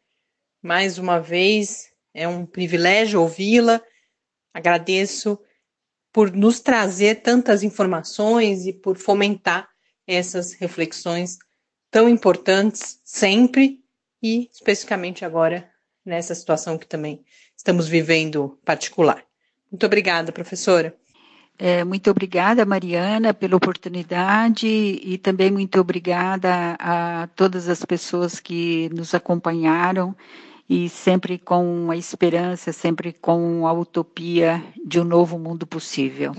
Mais 0.62 0.97
uma 0.97 1.19
vez, 1.19 1.89
é 2.13 2.28
um 2.28 2.45
privilégio 2.45 3.21
ouvi-la 3.21 3.82
Agradeço 4.56 5.38
por 6.13 6.32
nos 6.32 6.62
trazer 6.62 7.15
tantas 7.15 7.62
informações 7.62 8.65
e 8.65 8.72
por 8.72 8.96
fomentar 8.96 9.68
essas 10.08 10.54
reflexões 10.54 11.38
tão 11.91 12.08
importantes 12.08 13.02
sempre 13.04 13.82
e 14.24 14.50
especificamente 14.50 15.26
agora 15.26 15.70
nessa 16.06 16.34
situação 16.34 16.78
que 16.78 16.88
também 16.88 17.22
estamos 17.58 17.86
vivendo 17.86 18.58
particular. 18.63 19.26
Muito 19.70 19.86
obrigada, 19.86 20.32
professora. 20.32 20.96
É, 21.60 21.84
muito 21.84 22.10
obrigada, 22.10 22.65
Mariana, 22.65 23.34
pela 23.34 23.58
oportunidade 23.58 24.68
e 24.68 25.18
também 25.18 25.52
muito 25.52 25.78
obrigada 25.82 26.78
a 26.80 27.28
todas 27.36 27.68
as 27.68 27.84
pessoas 27.84 28.39
que 28.39 28.88
nos 28.94 29.13
acompanharam 29.13 30.15
e 30.69 30.89
sempre 30.89 31.38
com 31.38 31.89
a 31.91 31.95
esperança, 31.95 32.73
sempre 32.73 33.13
com 33.13 33.67
a 33.67 33.73
utopia 33.73 34.63
de 34.86 34.99
um 34.99 35.04
novo 35.04 35.38
mundo 35.38 35.67
possível. 35.67 36.34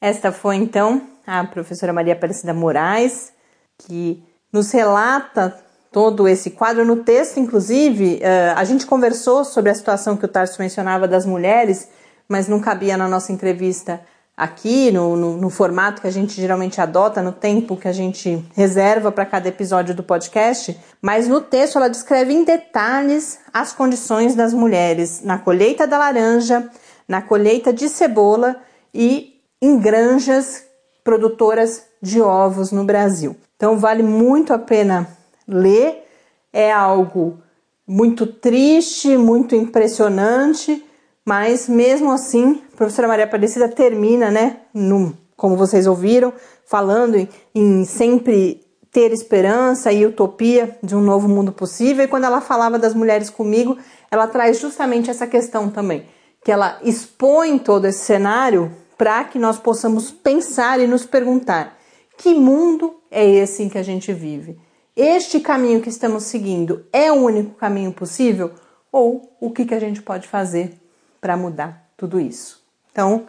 Esta 0.00 0.32
foi 0.32 0.56
então 0.56 1.02
a 1.26 1.44
professora 1.44 1.92
Maria 1.92 2.14
Aparecida 2.14 2.52
Moraes, 2.52 3.32
que 3.78 4.22
nos 4.52 4.70
relata 4.70 5.58
todo 5.90 6.26
esse 6.26 6.50
quadro. 6.50 6.84
No 6.84 6.96
texto, 6.96 7.38
inclusive, 7.38 8.18
eh, 8.20 8.52
a 8.56 8.64
gente 8.64 8.86
conversou 8.86 9.44
sobre 9.44 9.70
a 9.70 9.74
situação 9.74 10.16
que 10.16 10.24
o 10.24 10.28
Tarso 10.28 10.60
mencionava 10.60 11.06
das 11.06 11.24
mulheres, 11.24 11.88
mas 12.28 12.48
não 12.48 12.60
cabia 12.60 12.96
na 12.96 13.08
nossa 13.08 13.32
entrevista 13.32 14.00
aqui, 14.36 14.90
no, 14.90 15.16
no, 15.16 15.36
no, 15.36 15.50
formato 15.50 16.00
que 16.00 16.08
a 16.08 16.10
gente 16.10 16.40
geralmente 16.40 16.80
adota, 16.80 17.22
no 17.22 17.30
tempo 17.30 17.76
que 17.76 17.86
a 17.86 17.92
gente 17.92 18.44
reserva 18.54 19.12
para 19.12 19.24
cada 19.24 19.48
episódio 19.48 19.94
do 19.94 20.02
podcast, 20.02 20.76
mas 21.00 21.28
no 21.28 21.40
texto 21.40 21.76
ela 21.76 21.88
descreve 21.88 22.32
em 22.32 22.44
detalhes 22.44 23.38
as 23.52 23.72
condições 23.72 24.34
das 24.34 24.52
mulheres 24.52 25.22
na 25.22 25.38
colheita 25.38 25.86
da 25.86 25.98
laranja, 25.98 26.68
na 27.06 27.22
colheita 27.22 27.72
de 27.72 27.88
cebola 27.88 28.56
e 28.92 29.40
em 29.62 29.78
granjas 29.78 30.64
produtoras 31.04 31.84
de 32.02 32.20
ovos 32.20 32.72
no 32.72 32.84
Brasil. 32.84 33.36
Então 33.56 33.78
vale 33.78 34.02
muito 34.02 34.52
a 34.52 34.58
pena 34.58 35.08
ler, 35.46 36.04
é 36.52 36.72
algo 36.72 37.38
muito 37.86 38.26
triste, 38.26 39.16
muito 39.16 39.54
impressionante 39.54 40.84
mas 41.24 41.68
mesmo 41.68 42.12
assim, 42.12 42.62
a 42.72 42.76
professora 42.76 43.08
Maria 43.08 43.24
Aparecida 43.24 43.68
termina, 43.68 44.30
né, 44.30 44.58
no, 44.74 45.16
como 45.36 45.56
vocês 45.56 45.86
ouviram, 45.86 46.32
falando 46.66 47.16
em, 47.16 47.28
em 47.54 47.84
sempre 47.84 48.60
ter 48.92 49.12
esperança 49.12 49.90
e 49.90 50.06
utopia 50.06 50.78
de 50.82 50.94
um 50.94 51.00
novo 51.00 51.28
mundo 51.28 51.50
possível. 51.50 52.04
E 52.04 52.08
quando 52.08 52.24
ela 52.24 52.40
falava 52.40 52.78
das 52.78 52.94
mulheres 52.94 53.30
comigo, 53.30 53.76
ela 54.10 54.28
traz 54.28 54.60
justamente 54.60 55.10
essa 55.10 55.26
questão 55.26 55.68
também, 55.68 56.06
que 56.44 56.52
ela 56.52 56.78
expõe 56.82 57.58
todo 57.58 57.86
esse 57.86 58.04
cenário 58.04 58.70
para 58.96 59.24
que 59.24 59.38
nós 59.38 59.58
possamos 59.58 60.12
pensar 60.12 60.78
e 60.78 60.86
nos 60.86 61.04
perguntar: 61.04 61.76
que 62.16 62.34
mundo 62.34 62.94
é 63.10 63.28
esse 63.28 63.62
em 63.62 63.68
que 63.68 63.78
a 63.78 63.82
gente 63.82 64.12
vive? 64.12 64.58
Este 64.94 65.40
caminho 65.40 65.80
que 65.80 65.88
estamos 65.88 66.22
seguindo 66.24 66.86
é 66.92 67.10
o 67.10 67.16
único 67.16 67.56
caminho 67.56 67.92
possível? 67.92 68.52
Ou 68.92 69.36
o 69.40 69.50
que, 69.50 69.64
que 69.64 69.74
a 69.74 69.80
gente 69.80 70.00
pode 70.00 70.28
fazer 70.28 70.83
para 71.24 71.38
mudar 71.38 71.88
tudo 71.96 72.20
isso. 72.20 72.62
Então, 72.92 73.24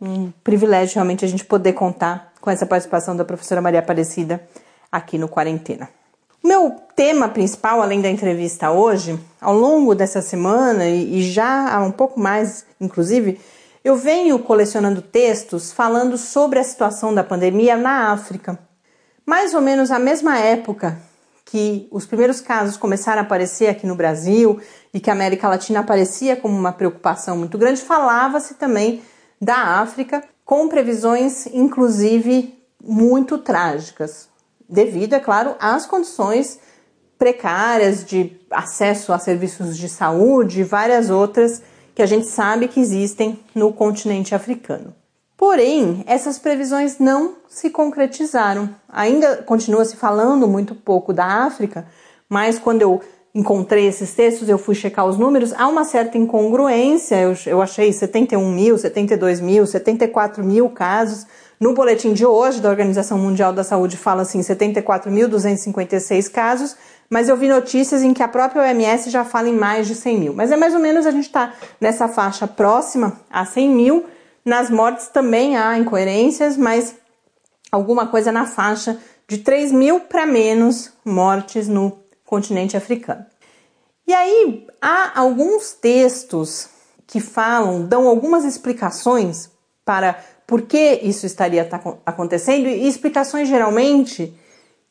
um 0.00 0.30
privilégio 0.42 0.94
realmente 0.94 1.26
a 1.26 1.28
gente 1.28 1.44
poder 1.44 1.74
contar 1.74 2.32
com 2.40 2.50
essa 2.50 2.64
participação 2.64 3.14
da 3.14 3.22
professora 3.22 3.60
Maria 3.60 3.80
Aparecida 3.80 4.42
aqui 4.90 5.18
no 5.18 5.28
Quarentena. 5.28 5.90
O 6.42 6.48
meu 6.48 6.70
tema 6.96 7.28
principal, 7.28 7.82
além 7.82 8.00
da 8.00 8.08
entrevista 8.08 8.70
hoje, 8.70 9.20
ao 9.42 9.52
longo 9.54 9.94
dessa 9.94 10.22
semana 10.22 10.86
e 10.88 11.20
já 11.30 11.70
há 11.76 11.82
um 11.82 11.90
pouco 11.90 12.18
mais, 12.18 12.64
inclusive, 12.80 13.38
eu 13.84 13.94
venho 13.94 14.38
colecionando 14.38 15.02
textos 15.02 15.70
falando 15.70 16.16
sobre 16.16 16.58
a 16.58 16.64
situação 16.64 17.14
da 17.14 17.22
pandemia 17.22 17.76
na 17.76 18.10
África. 18.10 18.58
Mais 19.26 19.52
ou 19.52 19.60
menos 19.60 19.90
a 19.90 19.98
mesma 19.98 20.38
época 20.38 20.98
que 21.54 21.86
os 21.88 22.04
primeiros 22.04 22.40
casos 22.40 22.76
começaram 22.76 23.20
a 23.20 23.24
aparecer 23.24 23.68
aqui 23.68 23.86
no 23.86 23.94
Brasil 23.94 24.58
e 24.92 24.98
que 24.98 25.08
a 25.08 25.12
América 25.12 25.48
Latina 25.48 25.78
aparecia 25.78 26.34
como 26.34 26.58
uma 26.58 26.72
preocupação 26.72 27.36
muito 27.36 27.56
grande, 27.56 27.80
falava-se 27.80 28.54
também 28.54 29.02
da 29.40 29.78
África, 29.78 30.24
com 30.44 30.68
previsões 30.68 31.46
inclusive 31.46 32.60
muito 32.82 33.38
trágicas, 33.38 34.28
devido, 34.68 35.12
é 35.14 35.20
claro, 35.20 35.54
às 35.60 35.86
condições 35.86 36.58
precárias 37.16 38.04
de 38.04 38.36
acesso 38.50 39.12
a 39.12 39.18
serviços 39.20 39.78
de 39.78 39.88
saúde 39.88 40.62
e 40.62 40.64
várias 40.64 41.08
outras 41.08 41.62
que 41.94 42.02
a 42.02 42.06
gente 42.06 42.26
sabe 42.26 42.66
que 42.66 42.80
existem 42.80 43.38
no 43.54 43.72
continente 43.72 44.34
africano. 44.34 44.92
Porém, 45.36 46.04
essas 46.06 46.38
previsões 46.38 46.98
não 46.98 47.34
se 47.48 47.70
concretizaram. 47.70 48.70
Ainda 48.88 49.38
continua 49.38 49.84
se 49.84 49.96
falando 49.96 50.46
muito 50.46 50.74
pouco 50.74 51.12
da 51.12 51.24
África, 51.24 51.86
mas 52.28 52.58
quando 52.58 52.82
eu 52.82 53.00
encontrei 53.34 53.86
esses 53.86 54.14
textos, 54.14 54.48
eu 54.48 54.56
fui 54.56 54.76
checar 54.76 55.04
os 55.04 55.18
números, 55.18 55.52
há 55.54 55.66
uma 55.66 55.84
certa 55.84 56.16
incongruência. 56.16 57.16
Eu, 57.16 57.34
eu 57.46 57.60
achei 57.60 57.92
71 57.92 58.48
mil, 58.52 58.78
72 58.78 59.40
mil, 59.40 59.66
74 59.66 60.44
mil 60.44 60.70
casos. 60.70 61.26
No 61.58 61.74
boletim 61.74 62.12
de 62.12 62.24
hoje 62.24 62.60
da 62.60 62.68
Organização 62.68 63.18
Mundial 63.18 63.52
da 63.52 63.64
Saúde 63.64 63.96
fala 63.96 64.22
assim 64.22 64.40
74.256 64.40 66.30
casos, 66.30 66.76
mas 67.10 67.28
eu 67.28 67.36
vi 67.36 67.48
notícias 67.48 68.02
em 68.02 68.12
que 68.12 68.22
a 68.22 68.28
própria 68.28 68.62
OMS 68.62 69.10
já 69.10 69.24
fala 69.24 69.48
em 69.48 69.56
mais 69.56 69.88
de 69.88 69.94
100 69.94 70.18
mil. 70.18 70.34
Mas 70.34 70.52
é 70.52 70.56
mais 70.56 70.74
ou 70.74 70.80
menos 70.80 71.04
a 71.06 71.10
gente 71.10 71.26
está 71.26 71.54
nessa 71.80 72.06
faixa 72.06 72.46
próxima 72.46 73.20
a 73.30 73.44
100 73.44 73.68
mil. 73.70 74.04
Nas 74.44 74.68
mortes 74.68 75.08
também 75.08 75.56
há 75.56 75.78
incoerências, 75.78 76.56
mas 76.56 76.94
alguma 77.72 78.06
coisa 78.06 78.30
na 78.30 78.46
faixa 78.46 78.98
de 79.26 79.38
3 79.38 79.72
mil 79.72 80.00
para 80.00 80.26
menos 80.26 80.92
mortes 81.04 81.66
no 81.66 81.98
continente 82.24 82.76
africano. 82.76 83.24
E 84.06 84.12
aí 84.12 84.66
há 84.82 85.18
alguns 85.18 85.72
textos 85.72 86.68
que 87.06 87.20
falam, 87.20 87.86
dão 87.86 88.06
algumas 88.06 88.44
explicações 88.44 89.50
para 89.84 90.18
por 90.46 90.62
que 90.62 91.00
isso 91.02 91.24
estaria 91.24 91.68
acontecendo 92.04 92.68
e 92.68 92.86
explicações 92.86 93.48
geralmente 93.48 94.34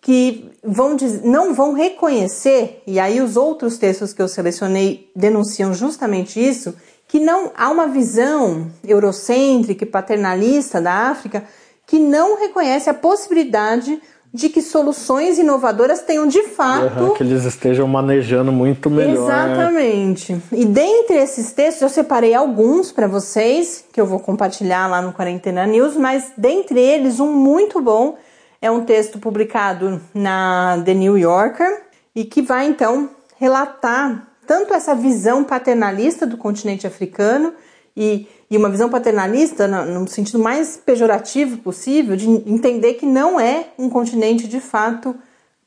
que 0.02 0.52
vão 0.64 0.98
não 1.24 1.54
vão 1.54 1.74
reconhecer, 1.74 2.84
e 2.86 3.00
aí 3.00 3.22
os 3.22 3.38
outros 3.38 3.78
textos 3.78 4.12
que 4.12 4.22
eu 4.22 4.28
selecionei 4.28 5.10
denunciam 5.16 5.74
justamente 5.74 6.46
isso, 6.46 6.76
que 7.14 7.20
não 7.20 7.52
há 7.56 7.70
uma 7.70 7.86
visão 7.86 8.72
eurocêntrica 8.84 9.84
e 9.84 9.88
paternalista 9.88 10.82
da 10.82 11.12
África 11.12 11.44
que 11.86 12.00
não 12.00 12.40
reconhece 12.40 12.90
a 12.90 12.94
possibilidade 12.94 14.02
de 14.34 14.50
que 14.50 14.64
soluções 14.64 15.38
inovadoras 15.38 16.02
tenham 16.02 16.26
de 16.26 16.42
fato. 16.42 17.04
Uhum, 17.04 17.14
que 17.14 17.22
eles 17.22 17.46
estejam 17.46 17.88
manejando 17.88 18.52
muito 18.52 18.90
melhor. 18.90 19.26
Exatamente. 19.26 20.42
E 20.52 20.66
dentre 20.66 21.18
esses 21.18 21.52
textos, 21.52 21.84
eu 21.84 21.90
separei 21.90 22.34
alguns 22.34 22.92
para 22.92 23.06
vocês, 23.06 23.86
que 23.94 24.02
eu 24.02 24.08
vou 24.08 24.20
compartilhar 24.20 24.88
lá 24.88 25.00
no 25.00 25.14
Quarentena 25.14 25.68
News, 25.68 25.96
mas 25.96 26.32
dentre 26.36 26.80
eles, 26.80 27.20
um 27.20 27.32
muito 27.32 27.80
bom 27.80 28.18
é 28.60 28.72
um 28.72 28.84
texto 28.84 29.20
publicado 29.20 30.02
na 30.16 30.82
The 30.84 30.96
New 30.96 31.16
Yorker 31.16 31.84
e 32.16 32.26
que 32.26 32.42
vai 32.42 32.66
então 32.66 33.08
relatar 33.38 34.33
tanto 34.46 34.74
essa 34.74 34.94
visão 34.96 35.44
paternalista 35.44 36.26
do 36.26 36.38
continente 36.38 36.88
africano 36.88 37.54
e, 37.96 38.28
e 38.50 38.58
uma 38.58 38.70
visão 38.70 38.90
paternalista 38.90 39.68
no, 39.68 40.00
no, 40.00 40.08
sentido 40.08 40.40
mais 40.40 40.78
pejorativo 40.78 41.58
possível, 41.58 42.16
de 42.16 42.30
entender 42.30 42.96
que 42.96 43.06
não 43.06 43.40
é 43.40 43.68
um 43.78 43.90
continente 43.90 44.48
de 44.48 44.60
fato 44.60 45.16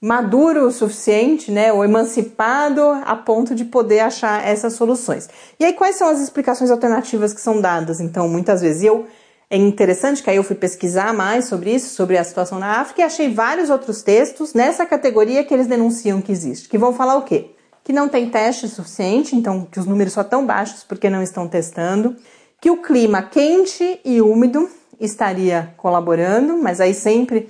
maduro 0.00 0.66
o 0.66 0.70
suficiente, 0.70 1.50
né, 1.50 1.72
ou 1.72 1.84
emancipado 1.84 2.82
a 3.04 3.16
ponto 3.16 3.54
de 3.54 3.64
poder 3.64 4.00
achar 4.00 4.46
essas 4.46 4.74
soluções. 4.74 5.28
E 5.58 5.64
aí 5.64 5.72
quais 5.72 5.96
são 5.96 6.08
as 6.08 6.20
explicações 6.20 6.70
alternativas 6.70 7.32
que 7.32 7.40
são 7.40 7.60
dadas? 7.60 8.00
Então, 8.00 8.28
muitas 8.28 8.60
vezes 8.60 8.82
eu 8.82 9.06
é 9.48 9.56
interessante 9.56 10.22
que 10.22 10.28
aí 10.28 10.36
eu 10.36 10.42
fui 10.42 10.56
pesquisar 10.56 11.14
mais 11.14 11.44
sobre 11.44 11.72
isso, 11.72 11.94
sobre 11.94 12.18
a 12.18 12.24
situação 12.24 12.58
na 12.58 12.80
África 12.80 13.00
e 13.00 13.04
achei 13.04 13.32
vários 13.32 13.70
outros 13.70 14.02
textos 14.02 14.52
nessa 14.52 14.84
categoria 14.84 15.44
que 15.44 15.54
eles 15.54 15.68
denunciam 15.68 16.20
que 16.20 16.32
existe, 16.32 16.68
que 16.68 16.76
vão 16.76 16.92
falar 16.92 17.16
o 17.16 17.22
quê? 17.22 17.55
Que 17.86 17.92
não 17.92 18.08
tem 18.08 18.28
teste 18.28 18.68
suficiente, 18.68 19.36
então 19.36 19.64
que 19.64 19.78
os 19.78 19.86
números 19.86 20.12
só 20.12 20.22
estão 20.22 20.44
baixos 20.44 20.82
porque 20.82 21.08
não 21.08 21.22
estão 21.22 21.46
testando, 21.46 22.16
que 22.60 22.68
o 22.68 22.82
clima 22.82 23.22
quente 23.22 24.00
e 24.04 24.20
úmido 24.20 24.68
estaria 24.98 25.72
colaborando, 25.76 26.58
mas 26.58 26.80
aí 26.80 26.92
sempre 26.92 27.48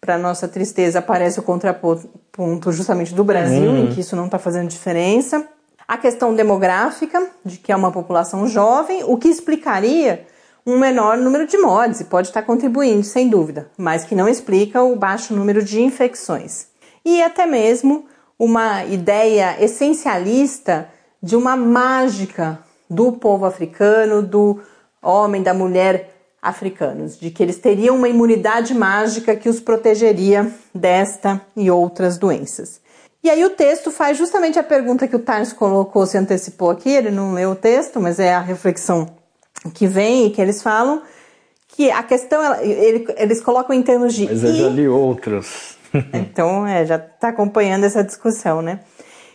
para 0.00 0.18
nossa 0.18 0.46
tristeza, 0.46 0.98
aparece 0.98 1.40
o 1.40 1.42
contraponto 1.42 2.72
justamente 2.72 3.14
do 3.14 3.24
Brasil, 3.24 3.70
uhum. 3.70 3.84
em 3.84 3.86
que 3.88 4.00
isso 4.00 4.14
não 4.14 4.26
está 4.26 4.38
fazendo 4.38 4.68
diferença. 4.68 5.46
A 5.86 5.96
questão 5.96 6.34
demográfica, 6.34 7.24
de 7.44 7.58
que 7.58 7.72
é 7.72 7.76
uma 7.76 7.92
população 7.92 8.46
jovem, 8.46 9.04
o 9.04 9.16
que 9.16 9.28
explicaria 9.28 10.26
um 10.66 10.78
menor 10.78 11.16
número 11.16 11.46
de 11.46 11.56
mortes, 11.56 12.00
e 12.00 12.04
pode 12.04 12.28
estar 12.28 12.42
contribuindo, 12.42 13.04
sem 13.04 13.28
dúvida, 13.28 13.70
mas 13.78 14.04
que 14.04 14.14
não 14.14 14.28
explica 14.28 14.82
o 14.82 14.96
baixo 14.96 15.32
número 15.32 15.62
de 15.62 15.80
infecções. 15.80 16.66
E 17.04 17.22
até 17.22 17.46
mesmo 17.46 18.06
uma 18.38 18.84
ideia 18.84 19.56
essencialista 19.62 20.88
de 21.22 21.36
uma 21.36 21.56
mágica 21.56 22.58
do 22.88 23.12
povo 23.12 23.44
africano, 23.44 24.22
do 24.22 24.60
homem, 25.02 25.42
da 25.42 25.54
mulher 25.54 26.12
africanos, 26.40 27.18
de 27.18 27.30
que 27.30 27.42
eles 27.42 27.58
teriam 27.58 27.96
uma 27.96 28.08
imunidade 28.08 28.74
mágica 28.74 29.34
que 29.34 29.48
os 29.48 29.58
protegeria 29.58 30.52
desta 30.74 31.40
e 31.56 31.70
outras 31.70 32.18
doenças. 32.18 32.80
E 33.22 33.30
aí 33.30 33.44
o 33.44 33.50
texto 33.50 33.90
faz 33.90 34.16
justamente 34.16 34.58
a 34.58 34.62
pergunta 34.62 35.08
que 35.08 35.16
o 35.16 35.18
Times 35.18 35.52
colocou, 35.52 36.06
se 36.06 36.16
antecipou 36.16 36.70
aqui, 36.70 36.90
ele 36.90 37.10
não 37.10 37.34
leu 37.34 37.50
o 37.50 37.56
texto, 37.56 38.00
mas 38.00 38.20
é 38.20 38.32
a 38.32 38.40
reflexão 38.40 39.08
que 39.74 39.86
vem 39.88 40.26
e 40.26 40.30
que 40.30 40.40
eles 40.40 40.62
falam, 40.62 41.02
que 41.68 41.90
a 41.90 42.02
questão, 42.04 42.54
ele, 42.60 43.04
eles 43.16 43.40
colocam 43.40 43.74
em 43.74 43.82
termos 43.82 44.14
de... 44.14 44.26
Mas 44.26 44.44
eu 44.44 44.54
já 44.54 44.68
li 44.68 44.86
outras. 44.86 45.75
então, 46.12 46.66
é, 46.66 46.84
já 46.84 46.96
está 46.96 47.28
acompanhando 47.28 47.84
essa 47.84 48.02
discussão, 48.02 48.62
né? 48.62 48.80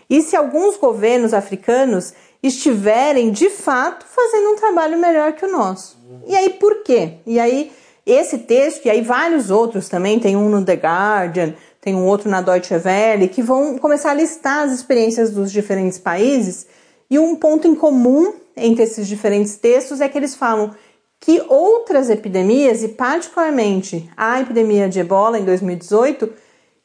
E 0.10 0.22
se 0.22 0.36
alguns 0.36 0.78
governos 0.78 1.34
africanos 1.34 2.14
estiverem 2.44 3.32
de 3.32 3.50
fato 3.50 4.06
fazendo 4.06 4.50
um 4.50 4.56
trabalho 4.56 4.98
melhor 4.98 5.34
que 5.34 5.46
o 5.46 5.52
nosso. 5.52 6.00
E 6.28 6.36
aí 6.36 6.50
por 6.52 6.84
quê? 6.84 7.20
E 7.26 7.40
aí 7.40 7.72
esse 8.06 8.40
texto 8.40 8.86
e 8.86 8.90
aí 8.90 9.02
vários 9.02 9.50
outros 9.50 9.88
também, 9.88 10.20
tem 10.20 10.36
um 10.36 10.50
no 10.50 10.66
The 10.66 10.74
Guardian, 10.74 11.54
tem 11.80 11.96
um 11.96 12.06
outro 12.06 12.30
na 12.30 12.42
Deutsche 12.42 12.76
Welle, 12.76 13.28
que 13.28 13.42
vão 13.42 13.78
começar 13.78 14.12
a 14.12 14.14
listar 14.14 14.66
as 14.66 14.72
experiências 14.72 15.32
dos 15.32 15.52
diferentes 15.52 15.98
países. 15.98 16.68
E 17.10 17.18
um 17.18 17.36
ponto 17.36 17.68
em 17.68 17.76
comum 17.76 18.34
entre 18.56 18.84
esses 18.84 19.08
diferentes 19.08 19.56
textos 19.56 20.02
é 20.02 20.10
que 20.10 20.18
eles 20.18 20.36
falam 20.36 20.72
que 21.20 21.42
outras 21.48 22.10
epidemias, 22.10 22.84
e 22.84 22.90
particularmente 22.90 24.10
a 24.18 24.42
epidemia 24.42 24.90
de 24.90 25.00
ebola 25.00 25.40
em 25.40 25.46
2018, 25.46 26.32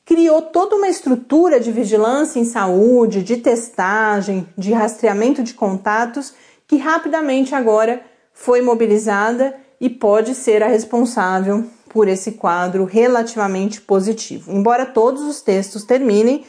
criou 0.06 0.40
toda 0.40 0.76
uma 0.76 0.88
estrutura 0.88 1.58
de 1.58 1.72
vigilância 1.72 2.38
em 2.38 2.44
saúde, 2.44 3.24
de 3.24 3.38
testagem, 3.38 4.48
de 4.56 4.72
rastreamento 4.72 5.42
de 5.42 5.52
contatos, 5.52 6.32
que 6.66 6.76
rapidamente 6.76 7.56
agora 7.56 8.00
foi 8.32 8.62
mobilizada 8.62 9.56
e 9.80 9.90
pode 9.90 10.34
ser 10.36 10.62
a 10.62 10.68
responsável 10.68 11.64
por 11.88 12.06
esse 12.06 12.32
quadro 12.32 12.84
relativamente 12.84 13.80
positivo. 13.80 14.52
Embora 14.52 14.86
todos 14.86 15.22
os 15.22 15.42
textos 15.42 15.82
terminem 15.82 16.44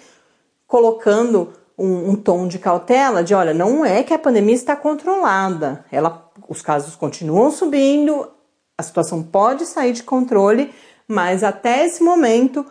colocando 0.68 1.52
um, 1.76 2.12
um, 2.12 2.16
tom 2.16 2.48
de 2.48 2.60
cautela, 2.60 3.24
de 3.24 3.34
olha, 3.34 3.54
não 3.56 3.84
é 3.84 4.04
que 4.04 4.14
a 4.14 4.20
pandemia 4.20 4.54
está 4.54 4.76
controlada, 4.76 5.84
ela, 5.92 6.30
os 6.48 6.62
casos 6.62 6.96
continuam 6.96 7.50
subindo, 7.50 8.30
a 8.78 8.84
situação 8.84 9.24
pode 9.24 9.66
sair 9.66 9.94
de 9.94 10.04
controle, 10.04 10.72
mas 11.08 11.44
até 11.44 11.86
esse 11.86 12.04
momento 12.04 12.66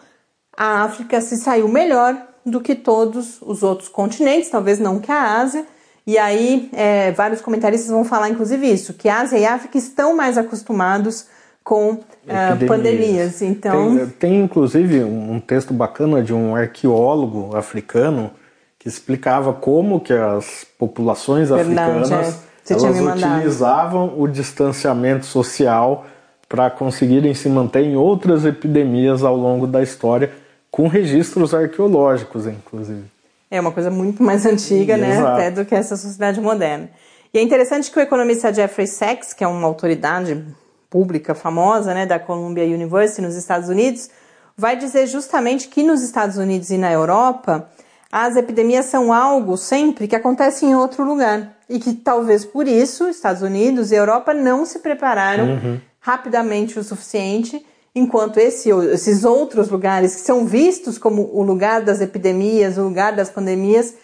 a 0.56 0.82
África 0.82 1.20
se 1.20 1.36
saiu 1.36 1.68
melhor 1.68 2.16
do 2.44 2.60
que 2.60 2.74
todos 2.74 3.42
os 3.42 3.62
outros 3.62 3.88
continentes, 3.88 4.48
talvez 4.48 4.78
não 4.78 5.00
que 5.00 5.10
a 5.10 5.38
Ásia. 5.40 5.64
E 6.06 6.16
aí, 6.16 6.70
é, 6.72 7.10
vários 7.10 7.40
comentaristas 7.40 7.90
vão 7.90 8.04
falar, 8.04 8.30
inclusive, 8.30 8.70
isso, 8.70 8.94
que 8.94 9.08
a 9.08 9.20
Ásia 9.20 9.38
e 9.38 9.44
a 9.44 9.54
África 9.54 9.76
estão 9.76 10.16
mais 10.16 10.38
acostumados 10.38 11.26
com 11.64 11.94
uh, 11.94 12.66
pandemias. 12.68 13.42
Então... 13.42 13.96
Tem, 13.96 14.06
tem, 14.06 14.40
inclusive, 14.44 15.02
um 15.02 15.40
texto 15.40 15.74
bacana 15.74 16.22
de 16.22 16.32
um 16.32 16.54
arqueólogo 16.54 17.56
africano 17.56 18.30
que 18.78 18.88
explicava 18.88 19.52
como 19.52 19.98
que 19.98 20.12
as 20.12 20.64
populações 20.78 21.48
Verdade, 21.48 21.90
africanas 21.90 22.12
é. 22.12 22.14
elas 22.14 23.16
utilizavam 23.16 24.14
o 24.16 24.28
distanciamento 24.28 25.26
social 25.26 26.06
para 26.48 26.70
conseguirem 26.70 27.34
se 27.34 27.48
manter 27.48 27.82
em 27.82 27.96
outras 27.96 28.44
epidemias 28.44 29.24
ao 29.24 29.36
longo 29.36 29.66
da 29.66 29.82
história 29.82 30.30
com 30.76 30.88
registros 30.88 31.54
arqueológicos, 31.54 32.46
inclusive. 32.46 33.04
É 33.50 33.58
uma 33.58 33.72
coisa 33.72 33.90
muito 33.90 34.22
mais 34.22 34.44
antiga, 34.44 34.94
né, 34.98 35.16
até 35.26 35.50
do 35.50 35.64
que 35.64 35.74
essa 35.74 35.96
sociedade 35.96 36.38
moderna. 36.38 36.90
E 37.32 37.38
é 37.38 37.42
interessante 37.42 37.90
que 37.90 37.98
o 37.98 38.02
economista 38.02 38.52
Jeffrey 38.52 38.86
Sachs, 38.86 39.32
que 39.32 39.42
é 39.42 39.48
uma 39.48 39.66
autoridade 39.66 40.44
pública 40.90 41.34
famosa, 41.34 41.94
né, 41.94 42.04
da 42.04 42.18
Columbia 42.18 42.64
University 42.64 43.22
nos 43.22 43.36
Estados 43.36 43.70
Unidos, 43.70 44.10
vai 44.54 44.76
dizer 44.76 45.06
justamente 45.06 45.68
que 45.68 45.82
nos 45.82 46.02
Estados 46.02 46.36
Unidos 46.36 46.68
e 46.68 46.76
na 46.76 46.92
Europa 46.92 47.70
as 48.12 48.36
epidemias 48.36 48.84
são 48.84 49.14
algo 49.14 49.56
sempre 49.56 50.06
que 50.06 50.14
acontece 50.14 50.66
em 50.66 50.74
outro 50.74 51.04
lugar 51.04 51.56
e 51.70 51.78
que 51.78 51.94
talvez 51.94 52.44
por 52.44 52.68
isso 52.68 53.08
Estados 53.08 53.40
Unidos 53.40 53.92
e 53.92 53.94
Europa 53.94 54.34
não 54.34 54.66
se 54.66 54.80
prepararam 54.80 55.54
uhum. 55.54 55.80
rapidamente 56.00 56.78
o 56.78 56.84
suficiente 56.84 57.64
enquanto 57.96 58.36
esse, 58.36 58.68
esses 58.92 59.24
outros 59.24 59.70
lugares 59.70 60.14
que 60.14 60.20
são 60.20 60.44
vistos 60.44 60.98
como 60.98 61.30
o 61.32 61.42
lugar 61.42 61.80
das 61.80 62.02
epidemias, 62.02 62.76
o 62.76 62.82
lugar 62.82 63.16
das 63.16 63.30
pandemias, 63.30 63.94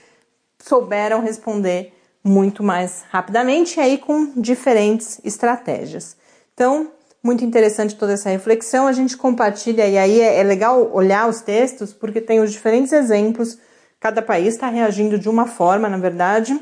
souberam 0.59 1.20
responder 1.20 1.93
muito 2.24 2.62
mais 2.62 3.05
rapidamente 3.11 3.78
e 3.78 3.82
aí 3.82 3.99
com 3.99 4.32
diferentes 4.34 5.20
estratégias. 5.22 6.16
Então, 6.55 6.90
muito 7.22 7.45
interessante 7.45 7.95
toda 7.95 8.14
essa 8.14 8.30
reflexão, 8.30 8.86
a 8.86 8.93
gente 8.93 9.14
compartilha 9.14 9.86
e 9.86 9.99
aí 9.99 10.20
é, 10.22 10.40
é 10.40 10.43
legal 10.43 10.90
olhar 10.95 11.28
os 11.28 11.43
textos 11.43 11.93
porque 11.93 12.20
tem 12.20 12.40
os 12.40 12.51
diferentes 12.51 12.93
exemplos, 12.93 13.59
cada 14.01 14.22
país 14.22 14.55
está 14.55 14.68
reagindo 14.68 15.18
de 15.18 15.28
uma 15.28 15.47
forma, 15.47 15.86
na 15.86 15.99
verdade, 15.99 16.59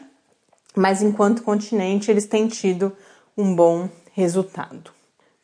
mas 0.74 1.00
enquanto 1.00 1.44
continente 1.44 2.10
eles 2.10 2.26
têm 2.26 2.48
tido 2.48 2.92
um 3.38 3.54
bom 3.54 3.88
resultado. 4.14 4.99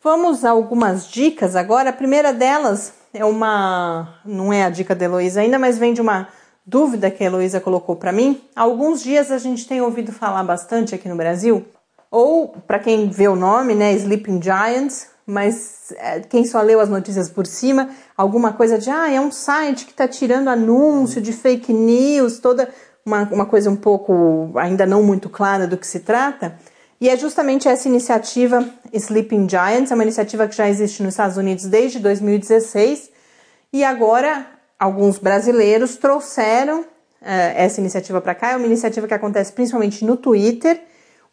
Vamos 0.07 0.45
a 0.45 0.51
algumas 0.51 1.09
dicas 1.09 1.57
agora. 1.57 1.91
A 1.91 1.93
primeira 1.93 2.33
delas 2.33 2.93
é 3.13 3.25
uma. 3.25 4.21
Não 4.25 4.53
é 4.53 4.63
a 4.63 4.71
dica 4.71 4.95
da 4.95 5.05
Heloísa 5.05 5.41
ainda, 5.41 5.59
mas 5.59 5.79
vem 5.79 5.93
de 5.93 6.01
uma 6.01 6.29
dúvida 6.65 7.11
que 7.11 7.25
a 7.25 7.27
Heloísa 7.27 7.59
colocou 7.59 7.97
para 7.97 8.13
mim. 8.13 8.41
Há 8.55 8.63
alguns 8.63 9.03
dias 9.03 9.33
a 9.33 9.39
gente 9.39 9.67
tem 9.67 9.81
ouvido 9.81 10.13
falar 10.13 10.45
bastante 10.45 10.95
aqui 10.95 11.09
no 11.09 11.17
Brasil, 11.17 11.67
ou 12.09 12.55
para 12.69 12.79
quem 12.79 13.09
vê 13.11 13.27
o 13.27 13.35
nome, 13.35 13.75
né, 13.75 13.95
Sleeping 13.95 14.41
Giants, 14.41 15.09
mas 15.27 15.93
é, 15.97 16.21
quem 16.21 16.45
só 16.45 16.63
leu 16.63 16.79
as 16.79 16.89
notícias 16.89 17.29
por 17.29 17.45
cima, 17.45 17.91
alguma 18.17 18.53
coisa 18.53 18.79
de 18.79 18.89
ah, 18.89 19.11
é 19.11 19.21
um 19.21 19.33
site 19.33 19.87
que 19.87 19.91
está 19.91 20.07
tirando 20.07 20.47
anúncio 20.47 21.21
de 21.21 21.33
fake 21.33 21.73
news, 21.73 22.39
toda 22.39 22.69
uma, 23.05 23.25
uma 23.33 23.47
coisa 23.47 23.69
um 23.69 23.77
pouco 23.77 24.53
ainda 24.55 24.87
não 24.87 25.03
muito 25.03 25.29
clara 25.29 25.67
do 25.67 25.77
que 25.77 25.85
se 25.85 25.99
trata. 25.99 26.57
E 27.01 27.11
é 27.11 27.17
justamente 27.17 27.69
essa 27.69 27.89
iniciativa 27.89 28.67
Sleeping 28.93 29.49
Giants, 29.49 29.91
é 29.91 29.95
uma 29.95 30.03
iniciativa 30.03 30.49
que 30.49 30.57
já 30.57 30.69
existe 30.69 31.03
nos 31.03 31.13
Estados 31.13 31.37
Unidos 31.37 31.67
desde 31.67 31.99
2016 31.99 33.11
e 33.73 33.85
agora 33.85 34.47
alguns 34.79 35.19
brasileiros 35.19 35.97
trouxeram 35.97 36.81
uh, 36.81 36.87
essa 37.21 37.81
iniciativa 37.81 38.21
para 38.21 38.35
cá. 38.35 38.53
É 38.53 38.57
uma 38.57 38.67
iniciativa 38.67 39.07
que 39.07 39.13
acontece 39.13 39.53
principalmente 39.53 40.05
no 40.07 40.17
Twitter. 40.17 40.83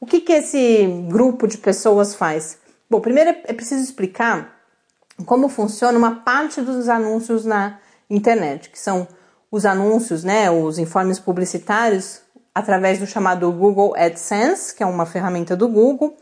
O 0.01 0.05
que, 0.05 0.19
que 0.19 0.33
esse 0.33 0.85
grupo 1.07 1.47
de 1.47 1.57
pessoas 1.57 2.13
faz? 2.13 2.57
Bom, 2.89 2.99
primeiro 2.99 3.29
é 3.45 3.53
preciso 3.53 3.81
explicar 3.81 4.59
como 5.25 5.47
funciona 5.47 5.97
uma 5.97 6.15
parte 6.15 6.59
dos 6.61 6.89
anúncios 6.89 7.45
na 7.45 7.79
internet, 8.09 8.69
que 8.69 8.79
são 8.79 9.07
os 9.49 9.65
anúncios, 9.65 10.23
né, 10.23 10.51
os 10.51 10.77
informes 10.77 11.19
publicitários 11.19 12.21
através 12.53 12.99
do 12.99 13.07
chamado 13.07 13.51
Google 13.51 13.93
AdSense, 13.95 14.75
que 14.75 14.83
é 14.83 14.85
uma 14.85 15.05
ferramenta 15.05 15.55
do 15.55 15.67
Google, 15.67 16.15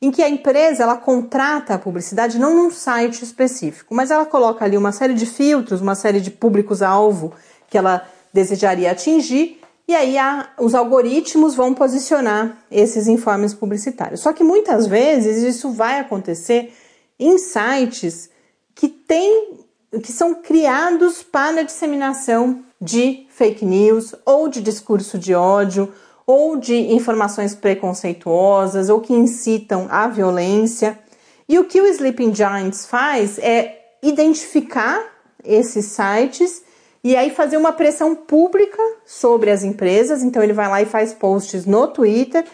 em 0.00 0.10
que 0.10 0.22
a 0.22 0.28
empresa 0.28 0.82
ela 0.82 0.96
contrata 0.96 1.74
a 1.74 1.78
publicidade 1.78 2.38
não 2.38 2.54
num 2.54 2.70
site 2.70 3.22
específico, 3.22 3.94
mas 3.94 4.10
ela 4.10 4.26
coloca 4.26 4.64
ali 4.64 4.76
uma 4.76 4.92
série 4.92 5.14
de 5.14 5.26
filtros, 5.26 5.80
uma 5.80 5.94
série 5.94 6.20
de 6.20 6.30
públicos-alvo 6.30 7.32
que 7.68 7.78
ela 7.78 8.06
desejaria 8.32 8.90
atingir, 8.90 9.60
e 9.86 9.94
aí 9.94 10.16
a, 10.16 10.48
os 10.58 10.74
algoritmos 10.74 11.54
vão 11.54 11.74
posicionar 11.74 12.58
esses 12.70 13.06
informes 13.06 13.52
publicitários. 13.52 14.20
Só 14.20 14.32
que 14.32 14.42
muitas 14.42 14.86
vezes 14.86 15.42
isso 15.42 15.70
vai 15.70 16.00
acontecer 16.00 16.72
em 17.18 17.38
sites 17.38 18.30
que 18.74 18.88
têm 18.88 19.64
que 20.02 20.10
são 20.10 20.34
criados 20.34 21.22
para 21.22 21.60
a 21.60 21.64
disseminação 21.64 22.64
de 22.84 23.26
fake 23.30 23.64
news 23.64 24.14
ou 24.26 24.46
de 24.46 24.60
discurso 24.60 25.18
de 25.18 25.34
ódio 25.34 25.90
ou 26.26 26.56
de 26.56 26.74
informações 26.92 27.54
preconceituosas 27.54 28.90
ou 28.90 29.00
que 29.00 29.14
incitam 29.14 29.86
à 29.90 30.06
violência. 30.06 30.98
E 31.48 31.58
o 31.58 31.64
que 31.64 31.80
o 31.80 31.86
Sleeping 31.86 32.34
Giants 32.34 32.86
faz 32.86 33.38
é 33.38 33.78
identificar 34.02 35.02
esses 35.42 35.86
sites 35.86 36.62
e 37.02 37.16
aí 37.16 37.30
fazer 37.30 37.56
uma 37.56 37.72
pressão 37.72 38.14
pública 38.14 38.82
sobre 39.04 39.50
as 39.50 39.62
empresas. 39.62 40.22
Então 40.22 40.42
ele 40.42 40.52
vai 40.52 40.68
lá 40.68 40.82
e 40.82 40.86
faz 40.86 41.14
posts 41.14 41.64
no 41.64 41.88
Twitter. 41.88 42.44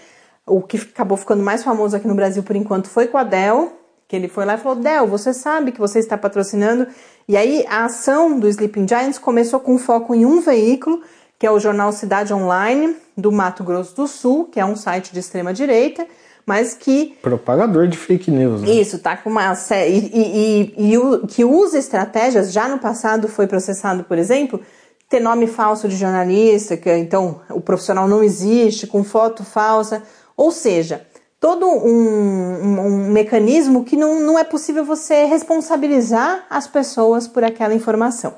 O 0.47 0.63
que 0.63 0.77
acabou 0.77 1.17
ficando 1.17 1.43
mais 1.43 1.65
famoso 1.65 1.97
aqui 1.97 2.07
no 2.07 2.15
Brasil 2.15 2.43
por 2.43 2.57
enquanto 2.57 2.89
foi 2.89 3.09
com 3.09 3.19
a 3.19 3.25
Dell, 3.25 3.73
que 4.09 4.17
ele 4.17 4.29
foi 4.29 4.45
lá 4.45 4.55
e 4.55 4.59
falou: 4.59 4.79
Dell, 4.79 5.07
você 5.07 5.33
sabe 5.33 5.71
que 5.71 5.79
você 5.79 6.01
está 6.01 6.19
patrocinando. 6.19 6.87
E 7.31 7.37
aí 7.37 7.65
a 7.69 7.85
ação 7.85 8.41
do 8.41 8.49
Sleeping 8.49 8.89
Giants 8.89 9.17
começou 9.17 9.61
com 9.61 9.79
foco 9.79 10.13
em 10.13 10.27
um 10.27 10.41
veículo, 10.41 11.01
que 11.39 11.47
é 11.47 11.51
o 11.53 11.61
jornal 11.61 11.93
Cidade 11.93 12.35
Online 12.35 12.97
do 13.17 13.31
Mato 13.31 13.63
Grosso 13.63 13.95
do 13.95 14.09
Sul, 14.09 14.47
que 14.47 14.59
é 14.59 14.65
um 14.65 14.75
site 14.75 15.13
de 15.13 15.21
extrema 15.21 15.55
direita, 15.55 16.05
mas 16.45 16.75
que 16.75 17.17
propagador 17.23 17.87
de 17.87 17.97
fake 17.97 18.33
news. 18.33 18.63
Né? 18.63 18.73
Isso, 18.73 18.99
tá 18.99 19.17
com 19.17 19.31
uma 19.31 19.55
série 19.55 19.93
e, 19.93 20.11
e, 20.13 20.75
e, 20.77 20.95
e 20.97 21.27
que 21.29 21.45
usa 21.45 21.79
estratégias. 21.79 22.53
Já 22.53 22.67
no 22.67 22.81
passado 22.81 23.29
foi 23.29 23.47
processado, 23.47 24.03
por 24.03 24.19
exemplo, 24.19 24.61
ter 25.09 25.21
nome 25.21 25.47
falso 25.47 25.87
de 25.87 25.95
jornalista, 25.95 26.77
que 26.77 26.93
então 26.97 27.43
o 27.51 27.61
profissional 27.61 28.09
não 28.09 28.25
existe, 28.25 28.89
com 28.89 29.05
foto 29.05 29.45
falsa, 29.45 30.03
ou 30.37 30.51
seja, 30.51 31.07
todo 31.41 31.67
um, 31.67 31.89
um, 31.89 32.81
um, 32.81 33.11
mecanismo 33.11 33.83
que 33.83 33.97
não, 33.97 34.21
não 34.21 34.39
é 34.39 34.45
possível 34.45 34.85
você 34.85 35.25
responsabilizar 35.25 36.45
as 36.51 36.69
pessoas 36.69 37.27
por 37.27 37.43
aquela 37.43 37.75
informação. 37.75 38.35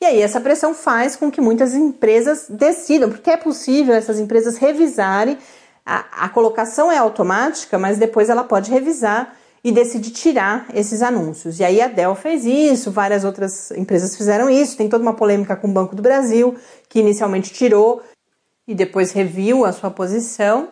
E 0.00 0.06
aí 0.06 0.22
essa 0.22 0.40
pressão 0.40 0.72
faz 0.72 1.16
com 1.16 1.30
que 1.30 1.40
muitas 1.40 1.74
empresas 1.74 2.46
decidam, 2.48 3.10
porque 3.10 3.30
é 3.30 3.36
possível 3.36 3.94
essas 3.94 4.20
empresas 4.20 4.56
revisarem, 4.56 5.36
a, 5.84 6.24
a 6.24 6.28
colocação 6.28 6.90
é 6.90 6.96
automática, 6.96 7.76
mas 7.76 7.98
depois 7.98 8.30
ela 8.30 8.44
pode 8.44 8.70
revisar 8.70 9.36
e 9.62 9.72
decidir 9.72 10.10
tirar 10.10 10.66
esses 10.74 11.02
anúncios. 11.02 11.58
E 11.58 11.64
aí 11.64 11.80
a 11.80 11.88
Dell 11.88 12.14
fez 12.14 12.44
isso, 12.44 12.90
várias 12.90 13.24
outras 13.24 13.70
empresas 13.72 14.16
fizeram 14.16 14.48
isso, 14.48 14.76
tem 14.76 14.88
toda 14.88 15.02
uma 15.02 15.14
polêmica 15.14 15.56
com 15.56 15.68
o 15.68 15.72
Banco 15.72 15.96
do 15.96 16.02
Brasil, 16.02 16.54
que 16.88 17.00
inicialmente 17.00 17.52
tirou 17.52 18.02
e 18.68 18.74
depois 18.74 19.10
reviu 19.10 19.64
a 19.64 19.72
sua 19.72 19.90
posição. 19.90 20.68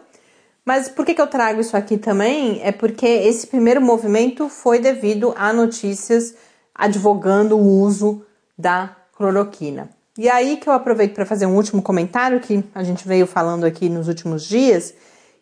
Mas 0.65 0.89
por 0.89 1.05
que, 1.05 1.15
que 1.15 1.21
eu 1.21 1.27
trago 1.27 1.61
isso 1.61 1.77
aqui 1.77 1.99
também? 1.99 2.61
É 2.63 2.71
porque 2.71 3.07
esse 3.07 3.47
primeiro 3.47 3.81
movimento 3.81 4.49
foi 4.49 4.79
devido 4.79 5.35
a 5.37 5.53
notícias 5.53 6.35
advogando 6.75 7.57
o 7.57 7.81
uso 7.81 8.25
da 8.57 8.97
cloroquina. 9.17 9.91
E 10.17 10.29
aí 10.29 10.59
que 10.59 10.69
eu 10.69 10.73
aproveito 10.73 11.15
para 11.15 11.27
fazer 11.27 11.47
um 11.47 11.57
último 11.57 11.83
comentário 11.83 12.39
que 12.39 12.63
a 12.75 12.85
gente 12.85 13.07
veio 13.09 13.27
falando 13.27 13.65
aqui 13.65 13.89
nos 13.89 14.09
últimos 14.09 14.45
dias, 14.45 14.95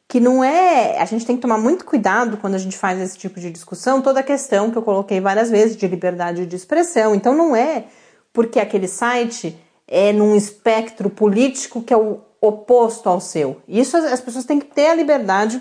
que 0.08 0.20
não 0.20 0.42
é. 0.42 0.98
A 0.98 1.04
gente 1.04 1.26
tem 1.26 1.36
que 1.36 1.42
tomar 1.42 1.58
muito 1.58 1.84
cuidado 1.84 2.36
quando 2.36 2.54
a 2.54 2.58
gente 2.58 2.78
faz 2.78 3.00
esse 3.00 3.18
tipo 3.18 3.38
de 3.40 3.50
discussão, 3.50 4.00
toda 4.00 4.20
a 4.20 4.24
questão 4.24 4.70
que 4.70 4.78
eu 4.78 4.82
coloquei 4.82 5.20
várias 5.20 5.50
vezes 5.50 5.76
de 5.76 5.86
liberdade 5.86 6.46
de 6.46 6.56
expressão. 6.56 7.14
Então 7.14 7.34
não 7.34 7.54
é 7.54 7.84
porque 8.32 8.58
aquele 8.58 8.88
site 8.88 9.58
é 9.86 10.12
num 10.12 10.36
espectro 10.36 11.10
político 11.10 11.82
que 11.82 11.92
é 11.92 11.96
o 11.96 12.20
oposto 12.40 13.08
ao 13.08 13.20
seu. 13.20 13.60
Isso 13.68 13.96
as 13.96 14.20
pessoas 14.20 14.44
têm 14.44 14.58
que 14.58 14.66
ter 14.66 14.86
a 14.86 14.94
liberdade 14.94 15.60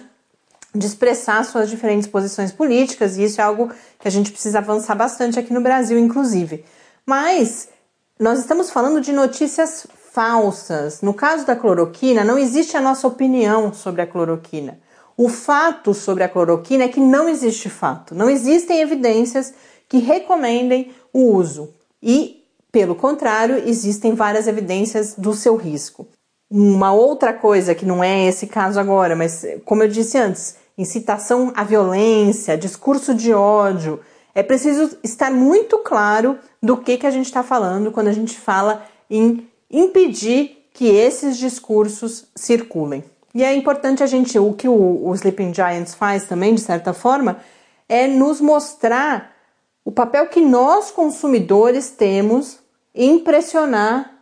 de 0.74 0.86
expressar 0.86 1.44
suas 1.44 1.70
diferentes 1.70 2.08
posições 2.08 2.52
políticas, 2.52 3.18
e 3.18 3.24
isso 3.24 3.42
é 3.42 3.44
algo 3.44 3.72
que 4.00 4.08
a 4.08 4.12
gente 4.12 4.32
precisa 4.32 4.60
avançar 4.60 4.96
bastante 4.96 5.40
aqui 5.40 5.52
no 5.52 5.62
Brasil, 5.62 5.98
inclusive. 5.98 6.64
Mas 7.06 7.70
nós 8.20 8.40
estamos 8.40 8.70
falando 8.70 9.02
de 9.02 9.12
notícias 9.12 9.88
falsas. 10.12 11.02
No 11.02 11.14
caso 11.14 11.46
da 11.46 11.56
cloroquina, 11.56 12.24
não 12.24 12.38
existe 12.38 12.78
a 12.78 12.82
nossa 12.82 13.08
opinião 13.08 13.74
sobre 13.74 14.02
a 14.02 14.08
cloroquina. 14.08 14.80
O 15.18 15.28
fato 15.28 15.94
sobre 15.94 16.24
a 16.24 16.30
cloroquina 16.30 16.86
é 16.86 16.88
que 16.88 17.00
não 17.00 17.28
existe 17.28 17.70
fato, 17.70 18.16
não 18.16 18.30
existem 18.30 18.80
evidências 18.80 19.54
que 19.88 19.98
recomendem 19.98 20.94
o 21.12 21.34
uso. 21.34 21.74
E, 22.02 22.46
pelo 22.72 22.96
contrário, 22.96 23.58
existem 23.68 24.14
várias 24.14 24.48
evidências 24.48 25.16
do 25.18 25.34
seu 25.34 25.56
risco. 25.56 26.08
Uma 26.50 26.92
outra 26.92 27.32
coisa 27.32 27.76
que 27.76 27.86
não 27.86 28.04
é 28.04 28.26
esse 28.26 28.48
caso 28.48 28.80
agora, 28.80 29.16
mas 29.16 29.46
como 29.66 29.84
eu 29.84 29.88
disse 29.88 30.18
antes, 30.18 30.56
incitação 30.78 31.52
à 31.56 31.64
violência, 31.64 32.58
discurso 32.58 33.14
de 33.14 33.34
ódio. 33.34 34.00
É 34.34 34.42
preciso 34.42 34.98
estar 35.04 35.30
muito 35.30 35.80
claro 35.80 36.40
do 36.64 36.78
que, 36.78 36.98
que 36.98 37.06
a 37.06 37.12
gente 37.12 37.26
está 37.26 37.44
falando 37.44 37.92
quando 37.92 38.08
a 38.08 38.14
gente 38.14 38.40
fala 38.40 38.86
em 39.10 39.48
impedir 39.70 40.66
que 40.74 40.88
esses 40.88 41.38
discursos 41.38 42.28
circulem. 42.34 43.04
E 43.36 43.44
é 43.44 43.54
importante 43.54 44.02
a 44.02 44.08
gente, 44.08 44.40
o 44.40 44.54
que 44.54 44.68
o, 44.68 45.08
o 45.08 45.14
Sleeping 45.14 45.54
Giants 45.54 45.94
faz 45.94 46.26
também, 46.26 46.56
de 46.56 46.62
certa 46.62 46.94
forma, 46.94 47.40
é 47.88 48.08
nos 48.08 48.40
mostrar 48.40 49.36
o 49.84 49.92
papel 49.92 50.28
que 50.28 50.42
nós 50.42 50.92
consumidores 50.92 51.90
temos 51.90 52.60
em 52.96 53.20
pressionar 53.20 54.14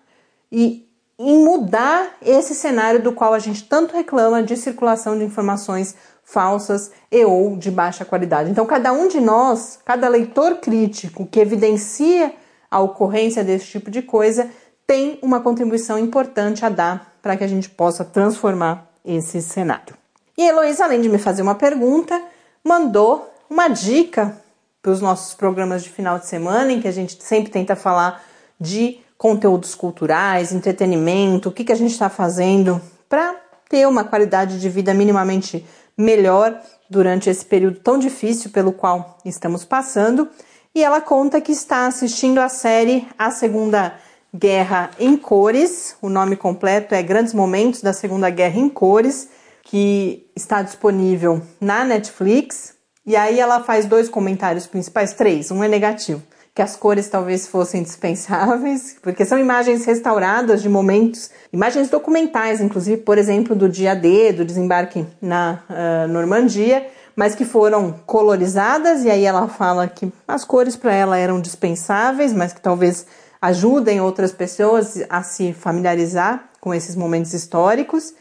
e 0.51 0.86
em 1.19 1.43
mudar 1.43 2.15
esse 2.21 2.53
cenário 2.53 3.01
do 3.01 3.11
qual 3.11 3.33
a 3.33 3.39
gente 3.39 3.63
tanto 3.63 3.95
reclama 3.95 4.43
de 4.43 4.55
circulação 4.55 5.17
de 5.17 5.23
informações 5.23 5.95
falsas 6.23 6.91
e 7.11 7.23
ou 7.25 7.55
de 7.55 7.71
baixa 7.71 8.05
qualidade. 8.05 8.51
Então, 8.51 8.65
cada 8.65 8.91
um 8.91 9.07
de 9.07 9.19
nós, 9.19 9.79
cada 9.83 10.07
leitor 10.07 10.57
crítico 10.57 11.25
que 11.25 11.39
evidencia 11.39 12.33
a 12.69 12.79
ocorrência 12.79 13.43
desse 13.43 13.65
tipo 13.67 13.89
de 13.89 14.01
coisa, 14.01 14.49
tem 14.85 15.17
uma 15.21 15.39
contribuição 15.39 15.97
importante 15.97 16.65
a 16.65 16.69
dar 16.69 17.13
para 17.21 17.35
que 17.35 17.43
a 17.43 17.47
gente 17.47 17.69
possa 17.69 18.05
transformar 18.05 18.87
esse 19.03 19.41
cenário. 19.41 19.95
E 20.37 20.47
Heloísa, 20.47 20.83
além 20.83 21.01
de 21.01 21.09
me 21.09 21.17
fazer 21.17 21.41
uma 21.41 21.55
pergunta, 21.55 22.21
mandou 22.63 23.33
uma 23.49 23.69
dica 23.69 24.37
para 24.81 24.91
os 24.91 25.01
nossos 25.01 25.33
programas 25.33 25.83
de 25.83 25.89
final 25.89 26.19
de 26.19 26.27
semana, 26.27 26.71
em 26.71 26.79
que 26.79 26.87
a 26.87 26.91
gente 26.91 27.21
sempre 27.23 27.51
tenta 27.51 27.75
falar 27.75 28.23
de 28.59 28.99
conteúdos 29.17 29.73
culturais, 29.73 30.51
entretenimento, 30.51 31.49
o 31.49 31.51
que, 31.51 31.63
que 31.63 31.71
a 31.71 31.75
gente 31.75 31.91
está 31.91 32.09
fazendo 32.09 32.81
para 33.09 33.35
ter 33.69 33.87
uma 33.87 34.03
qualidade 34.03 34.59
de 34.59 34.69
vida 34.69 34.93
minimamente 34.93 35.65
melhor 35.97 36.61
durante 36.89 37.29
esse 37.29 37.43
período 37.43 37.79
tão 37.79 37.97
difícil 37.97 38.51
pelo 38.51 38.71
qual 38.71 39.17
estamos 39.25 39.65
passando. 39.65 40.29
E 40.73 40.83
ela 40.83 41.01
conta 41.01 41.41
que 41.41 41.51
está 41.51 41.87
assistindo 41.87 42.39
a 42.39 42.47
série 42.47 43.07
A 43.17 43.31
Segunda 43.31 43.95
Guerra 44.33 44.91
em 44.99 45.17
Cores. 45.17 45.95
O 46.01 46.07
nome 46.07 46.35
completo 46.35 46.93
é 46.93 47.01
Grandes 47.01 47.33
Momentos 47.33 47.81
da 47.81 47.93
Segunda 47.93 48.29
Guerra 48.29 48.59
em 48.59 48.69
Cores, 48.69 49.29
que 49.63 50.29
está 50.35 50.61
disponível 50.61 51.41
na 51.59 51.83
Netflix. 51.83 52.75
E 53.05 53.15
aí 53.15 53.39
ela 53.39 53.63
faz 53.63 53.85
dois 53.85 54.07
comentários 54.07 54.67
principais, 54.67 55.13
três, 55.13 55.49
um 55.49 55.63
é 55.63 55.67
negativo 55.67 56.21
que 56.57 56.61
as 56.63 56.75
cores 56.75 57.07
talvez 57.07 57.45
fossem 57.47 57.83
dispensáveis, 57.83 58.95
porque 58.99 59.23
são 59.23 59.37
imagens 59.37 59.85
restauradas 59.85 60.59
de 60.59 60.67
momentos, 60.67 61.29
imagens 61.53 61.87
documentais, 61.87 62.59
inclusive, 62.59 62.97
por 62.97 63.19
exemplo, 63.19 63.55
do 63.55 63.69
dia 63.69 63.93
D, 63.93 64.33
do 64.33 64.43
desembarque 64.43 65.05
na 65.21 65.59
uh, 65.69 66.07
Normandia, 66.07 66.87
mas 67.15 67.35
que 67.35 67.45
foram 67.45 67.93
colorizadas, 68.07 69.03
e 69.03 69.11
aí 69.11 69.23
ela 69.23 69.47
fala 69.47 69.87
que 69.87 70.11
as 70.27 70.43
cores 70.43 70.75
para 70.75 70.91
ela 70.91 71.15
eram 71.15 71.39
dispensáveis, 71.39 72.33
mas 72.33 72.53
que 72.53 72.61
talvez 72.61 73.05
ajudem 73.39 74.01
outras 74.01 74.31
pessoas 74.31 74.99
a 75.11 75.21
se 75.21 75.53
familiarizar 75.53 76.49
com 76.59 76.73
esses 76.73 76.95
momentos 76.95 77.35
históricos. 77.35 78.15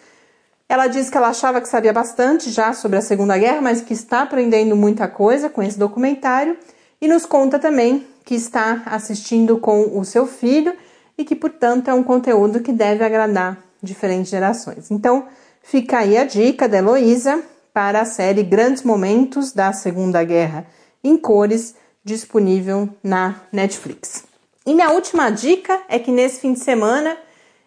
Ela 0.68 0.88
diz 0.88 1.08
que 1.08 1.16
ela 1.16 1.28
achava 1.28 1.58
que 1.58 1.70
sabia 1.70 1.94
bastante 1.94 2.50
já 2.50 2.74
sobre 2.74 2.98
a 2.98 3.02
Segunda 3.02 3.38
Guerra, 3.38 3.62
mas 3.62 3.80
que 3.80 3.94
está 3.94 4.20
aprendendo 4.20 4.76
muita 4.76 5.08
coisa 5.08 5.48
com 5.48 5.62
esse 5.62 5.78
documentário 5.78 6.58
e 7.00 7.08
nos 7.08 7.24
conta 7.24 7.58
também 7.58 8.06
que 8.26 8.34
está 8.34 8.82
assistindo 8.86 9.56
com 9.56 9.96
o 9.96 10.04
seu 10.04 10.26
filho 10.26 10.74
e 11.16 11.24
que, 11.24 11.36
portanto, 11.36 11.88
é 11.88 11.94
um 11.94 12.02
conteúdo 12.02 12.60
que 12.60 12.72
deve 12.72 13.04
agradar 13.04 13.56
diferentes 13.80 14.28
gerações. 14.28 14.90
Então, 14.90 15.28
fica 15.62 15.98
aí 15.98 16.18
a 16.18 16.24
dica 16.24 16.68
da 16.68 16.78
Heloísa 16.78 17.40
para 17.72 18.00
a 18.00 18.04
série 18.04 18.42
Grandes 18.42 18.82
Momentos 18.82 19.52
da 19.52 19.72
Segunda 19.72 20.24
Guerra 20.24 20.66
em 21.04 21.16
cores, 21.16 21.76
disponível 22.04 22.88
na 23.02 23.42
Netflix. 23.52 24.24
E 24.66 24.74
minha 24.74 24.90
última 24.90 25.30
dica 25.30 25.80
é 25.88 26.00
que 26.00 26.10
nesse 26.10 26.40
fim 26.40 26.52
de 26.52 26.58
semana 26.58 27.16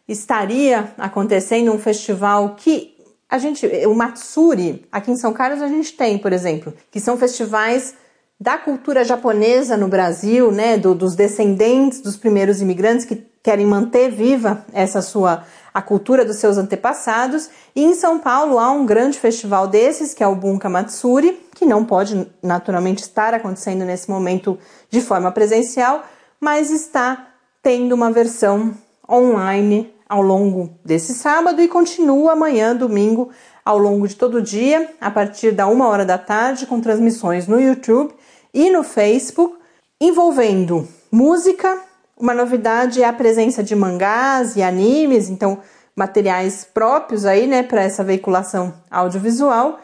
estaria 0.09 0.93
acontecendo 0.97 1.71
um 1.71 1.79
festival 1.79 2.55
que 2.55 2.97
a 3.29 3.37
gente, 3.37 3.65
o 3.87 3.95
Matsuri, 3.95 4.85
aqui 4.91 5.09
em 5.11 5.15
São 5.15 5.31
Carlos 5.31 5.61
a 5.61 5.69
gente 5.69 5.93
tem, 5.93 6.17
por 6.17 6.33
exemplo, 6.33 6.73
que 6.91 6.99
são 6.99 7.17
festivais 7.17 7.93
da 8.39 8.57
cultura 8.57 9.03
japonesa 9.03 9.75
no 9.75 9.89
Brasil, 9.89 10.49
né, 10.49 10.77
do, 10.77 10.95
dos 10.95 11.13
descendentes 11.13 11.99
dos 11.99 12.15
primeiros 12.15 12.61
imigrantes 12.61 13.05
que 13.05 13.27
querem 13.43 13.65
manter 13.65 14.09
viva 14.09 14.65
essa 14.71 15.01
sua 15.01 15.43
a 15.73 15.81
cultura 15.81 16.23
dos 16.23 16.37
seus 16.37 16.57
antepassados. 16.57 17.49
E 17.75 17.83
em 17.83 17.93
São 17.93 18.17
Paulo 18.17 18.57
há 18.57 18.71
um 18.71 18.85
grande 18.85 19.19
festival 19.19 19.67
desses, 19.67 20.13
que 20.13 20.23
é 20.23 20.27
o 20.27 20.35
Bunka 20.35 20.69
Matsuri, 20.69 21.39
que 21.53 21.65
não 21.65 21.83
pode 21.83 22.27
naturalmente 22.41 23.03
estar 23.03 23.33
acontecendo 23.33 23.83
nesse 23.83 24.09
momento 24.09 24.57
de 24.89 25.01
forma 25.01 25.31
presencial, 25.31 26.03
mas 26.39 26.71
está 26.71 27.27
tendo 27.61 27.93
uma 27.93 28.09
versão 28.09 28.73
online 29.09 29.93
ao 30.07 30.21
longo 30.21 30.71
desse 30.83 31.13
sábado 31.13 31.61
e 31.61 31.67
continua 31.67 32.31
amanhã, 32.31 32.75
domingo, 32.75 33.29
ao 33.63 33.77
longo 33.77 34.07
de 34.07 34.15
todo 34.15 34.35
o 34.35 34.41
dia, 34.41 34.91
a 34.99 35.11
partir 35.11 35.51
da 35.51 35.67
uma 35.67 35.87
hora 35.87 36.05
da 36.05 36.17
tarde, 36.17 36.65
com 36.65 36.79
transmissões 36.79 37.45
no 37.45 37.59
YouTube 37.59 38.13
e 38.53 38.69
no 38.69 38.83
Facebook, 38.83 39.57
envolvendo 39.99 40.87
música. 41.11 41.81
Uma 42.17 42.33
novidade 42.33 43.01
é 43.01 43.05
a 43.05 43.13
presença 43.13 43.63
de 43.63 43.75
mangás 43.75 44.55
e 44.55 44.61
animes, 44.61 45.29
então 45.29 45.59
materiais 45.95 46.63
próprios 46.63 47.25
aí, 47.25 47.45
né, 47.45 47.63
para 47.63 47.81
essa 47.81 48.03
veiculação 48.03 48.73
audiovisual. 48.89 49.79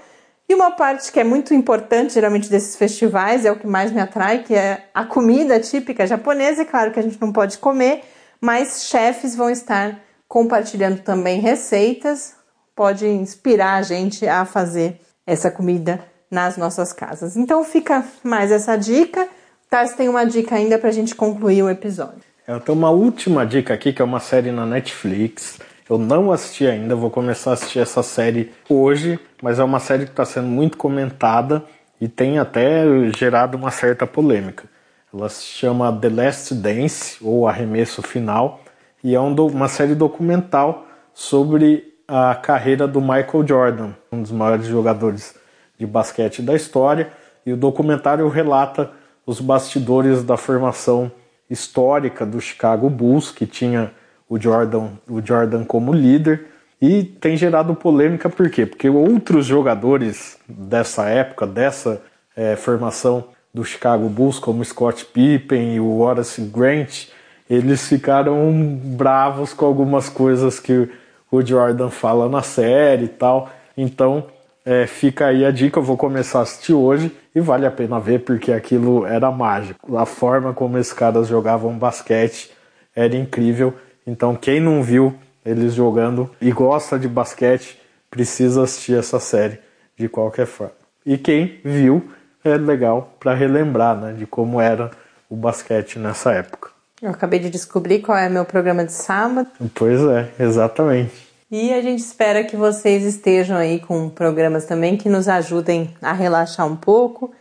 E 0.47 0.53
uma 0.53 0.71
parte 0.71 1.11
que 1.11 1.19
é 1.19 1.23
muito 1.23 1.53
importante, 1.53 2.13
geralmente, 2.13 2.49
desses 2.49 2.75
festivais, 2.75 3.45
é 3.45 3.51
o 3.51 3.57
que 3.57 3.65
mais 3.65 3.91
me 3.91 3.99
atrai, 3.99 4.43
que 4.43 4.53
é 4.53 4.89
a 4.93 5.03
comida 5.03 5.59
típica 5.59 6.05
japonesa. 6.05 6.61
É 6.61 6.65
claro 6.65 6.91
que 6.91 6.99
a 6.99 7.03
gente 7.03 7.19
não 7.19 7.31
pode 7.31 7.57
comer, 7.57 8.03
mas 8.39 8.85
chefes 8.85 9.35
vão 9.35 9.49
estar 9.49 9.99
compartilhando 10.27 11.01
também 11.01 11.39
receitas. 11.39 12.35
Pode 12.75 13.07
inspirar 13.07 13.75
a 13.75 13.81
gente 13.81 14.27
a 14.27 14.45
fazer 14.45 15.01
essa 15.25 15.49
comida 15.49 16.05
nas 16.35 16.57
nossas 16.57 16.91
casas. 16.91 17.37
Então 17.37 17.63
fica 17.63 18.03
mais 18.21 18.51
essa 18.51 18.75
dica. 18.75 19.25
Tarso 19.69 19.95
tem 19.95 20.09
uma 20.09 20.25
dica 20.25 20.55
ainda 20.55 20.77
para 20.77 20.89
a 20.89 20.91
gente 20.91 21.15
concluir 21.15 21.63
o 21.63 21.69
episódio. 21.69 22.19
Eu 22.45 22.59
tenho 22.59 22.77
uma 22.77 22.89
última 22.89 23.45
dica 23.45 23.73
aqui, 23.73 23.93
que 23.93 24.01
é 24.01 24.05
uma 24.05 24.19
série 24.19 24.51
na 24.51 24.65
Netflix. 24.65 25.59
Eu 25.89 25.97
não 25.97 26.31
assisti 26.31 26.67
ainda, 26.67 26.93
vou 26.95 27.09
começar 27.09 27.51
a 27.51 27.53
assistir 27.53 27.79
essa 27.79 28.03
série 28.03 28.51
hoje, 28.69 29.17
mas 29.41 29.59
é 29.59 29.63
uma 29.63 29.79
série 29.79 30.05
que 30.05 30.11
está 30.11 30.25
sendo 30.25 30.47
muito 30.47 30.77
comentada 30.77 31.63
e 32.01 32.07
tem 32.07 32.37
até 32.37 32.83
gerado 33.17 33.57
uma 33.57 33.71
certa 33.71 34.05
polêmica. 34.05 34.65
Ela 35.13 35.29
se 35.29 35.43
chama 35.43 35.97
The 35.97 36.09
Last 36.09 36.53
Dance, 36.55 37.17
ou 37.21 37.47
Arremesso 37.47 38.01
Final, 38.01 38.59
e 39.01 39.15
é 39.15 39.19
uma 39.19 39.69
série 39.69 39.95
documental 39.95 40.85
sobre 41.13 41.93
a 42.07 42.35
carreira 42.35 42.85
do 42.87 42.99
Michael 42.99 43.47
Jordan, 43.47 43.91
um 44.11 44.21
dos 44.21 44.31
maiores 44.31 44.67
jogadores 44.67 45.33
de 45.77 45.85
basquete 45.85 46.41
da 46.41 46.55
história, 46.55 47.09
e 47.45 47.53
o 47.53 47.57
documentário 47.57 48.27
relata 48.27 48.91
os 49.25 49.39
bastidores 49.39 50.23
da 50.23 50.37
formação 50.37 51.11
histórica 51.49 52.25
do 52.25 52.39
Chicago 52.39 52.89
Bulls, 52.89 53.31
que 53.31 53.45
tinha 53.45 53.91
o 54.27 54.39
Jordan, 54.39 54.89
o 55.07 55.21
Jordan 55.23 55.63
como 55.63 55.93
líder 55.93 56.47
e 56.81 57.03
tem 57.03 57.37
gerado 57.37 57.73
polêmica 57.73 58.29
por 58.29 58.49
quê? 58.49 58.65
Porque 58.65 58.89
outros 58.89 59.45
jogadores 59.45 60.37
dessa 60.47 61.05
época, 61.05 61.47
dessa 61.47 62.01
é, 62.35 62.55
formação 62.55 63.25
do 63.53 63.63
Chicago 63.63 64.09
Bulls, 64.09 64.39
como 64.39 64.63
Scott 64.65 65.05
Pippen 65.05 65.75
e 65.75 65.79
o 65.79 65.99
Horace 65.99 66.41
Grant, 66.41 67.07
eles 67.49 67.87
ficaram 67.87 68.51
bravos 68.83 69.53
com 69.53 69.65
algumas 69.65 70.09
coisas 70.09 70.59
que 70.59 70.89
o 71.31 71.41
Jordan 71.41 71.89
fala 71.89 72.27
na 72.27 72.41
série 72.41 73.05
e 73.05 73.09
tal. 73.09 73.49
Então 73.77 74.25
é, 74.65 74.87
fica 74.87 75.27
aí 75.27 75.45
a 75.45 75.51
dica, 75.51 75.79
eu 75.79 75.83
vou 75.83 75.95
começar 75.95 76.39
a 76.39 76.41
assistir 76.41 76.73
hoje 76.73 77.15
e 77.33 77.39
vale 77.39 77.65
a 77.65 77.71
pena 77.71 77.99
ver 77.99 78.19
porque 78.21 78.51
aquilo 78.51 79.05
era 79.05 79.31
mágico. 79.31 79.97
A 79.97 80.05
forma 80.05 80.53
como 80.53 80.77
esses 80.77 80.93
caras 80.93 81.27
jogavam 81.27 81.77
basquete 81.77 82.51
era 82.95 83.15
incrível 83.15 83.73
então, 84.07 84.35
quem 84.35 84.59
não 84.59 84.83
viu 84.83 85.15
eles 85.43 85.73
jogando 85.73 86.29
e 86.39 86.51
gosta 86.51 86.99
de 86.99 87.07
basquete, 87.07 87.79
precisa 88.09 88.63
assistir 88.63 88.97
essa 88.97 89.19
série 89.19 89.59
de 89.97 90.07
qualquer 90.07 90.45
forma. 90.45 90.73
E 91.05 91.17
quem 91.17 91.59
viu, 91.63 92.07
é 92.43 92.55
legal 92.57 93.15
para 93.19 93.33
relembrar 93.33 93.97
né, 93.99 94.13
de 94.13 94.27
como 94.27 94.61
era 94.61 94.91
o 95.27 95.35
basquete 95.35 95.97
nessa 95.97 96.31
época. 96.31 96.69
Eu 97.01 97.09
acabei 97.09 97.39
de 97.39 97.49
descobrir 97.49 98.01
qual 98.01 98.17
é 98.17 98.29
meu 98.29 98.45
programa 98.45 98.85
de 98.85 98.93
sábado. 98.93 99.49
Pois 99.73 99.99
é, 100.01 100.29
exatamente. 100.39 101.24
E 101.51 101.73
a 101.73 101.81
gente 101.81 101.99
espera 101.99 102.43
que 102.43 102.55
vocês 102.55 103.03
estejam 103.03 103.57
aí 103.57 103.79
com 103.79 104.09
programas 104.09 104.65
também 104.65 104.97
que 104.97 105.09
nos 105.09 105.27
ajudem 105.27 105.95
a 106.01 106.11
relaxar 106.11 106.65
um 106.65 106.75
pouco 106.75 107.31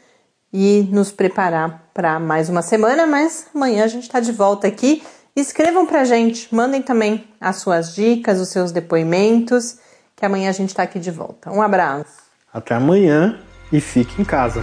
e 0.52 0.88
nos 0.92 1.10
preparar 1.10 1.88
para 1.92 2.20
mais 2.20 2.48
uma 2.48 2.62
semana, 2.62 3.06
mas 3.06 3.46
amanhã 3.54 3.84
a 3.84 3.88
gente 3.88 4.04
está 4.04 4.20
de 4.20 4.30
volta 4.30 4.68
aqui 4.68 5.02
Escrevam 5.36 5.84
pra 5.84 6.04
gente, 6.04 6.54
mandem 6.54 6.80
também 6.80 7.24
as 7.40 7.56
suas 7.56 7.92
dicas, 7.92 8.40
os 8.40 8.50
seus 8.50 8.70
depoimentos, 8.70 9.78
que 10.14 10.24
amanhã 10.24 10.48
a 10.48 10.52
gente 10.52 10.68
está 10.68 10.84
aqui 10.84 11.00
de 11.00 11.10
volta. 11.10 11.50
Um 11.50 11.60
abraço. 11.60 12.22
Até 12.52 12.76
amanhã 12.76 13.40
e 13.72 13.80
fique 13.80 14.22
em 14.22 14.24
casa. 14.24 14.62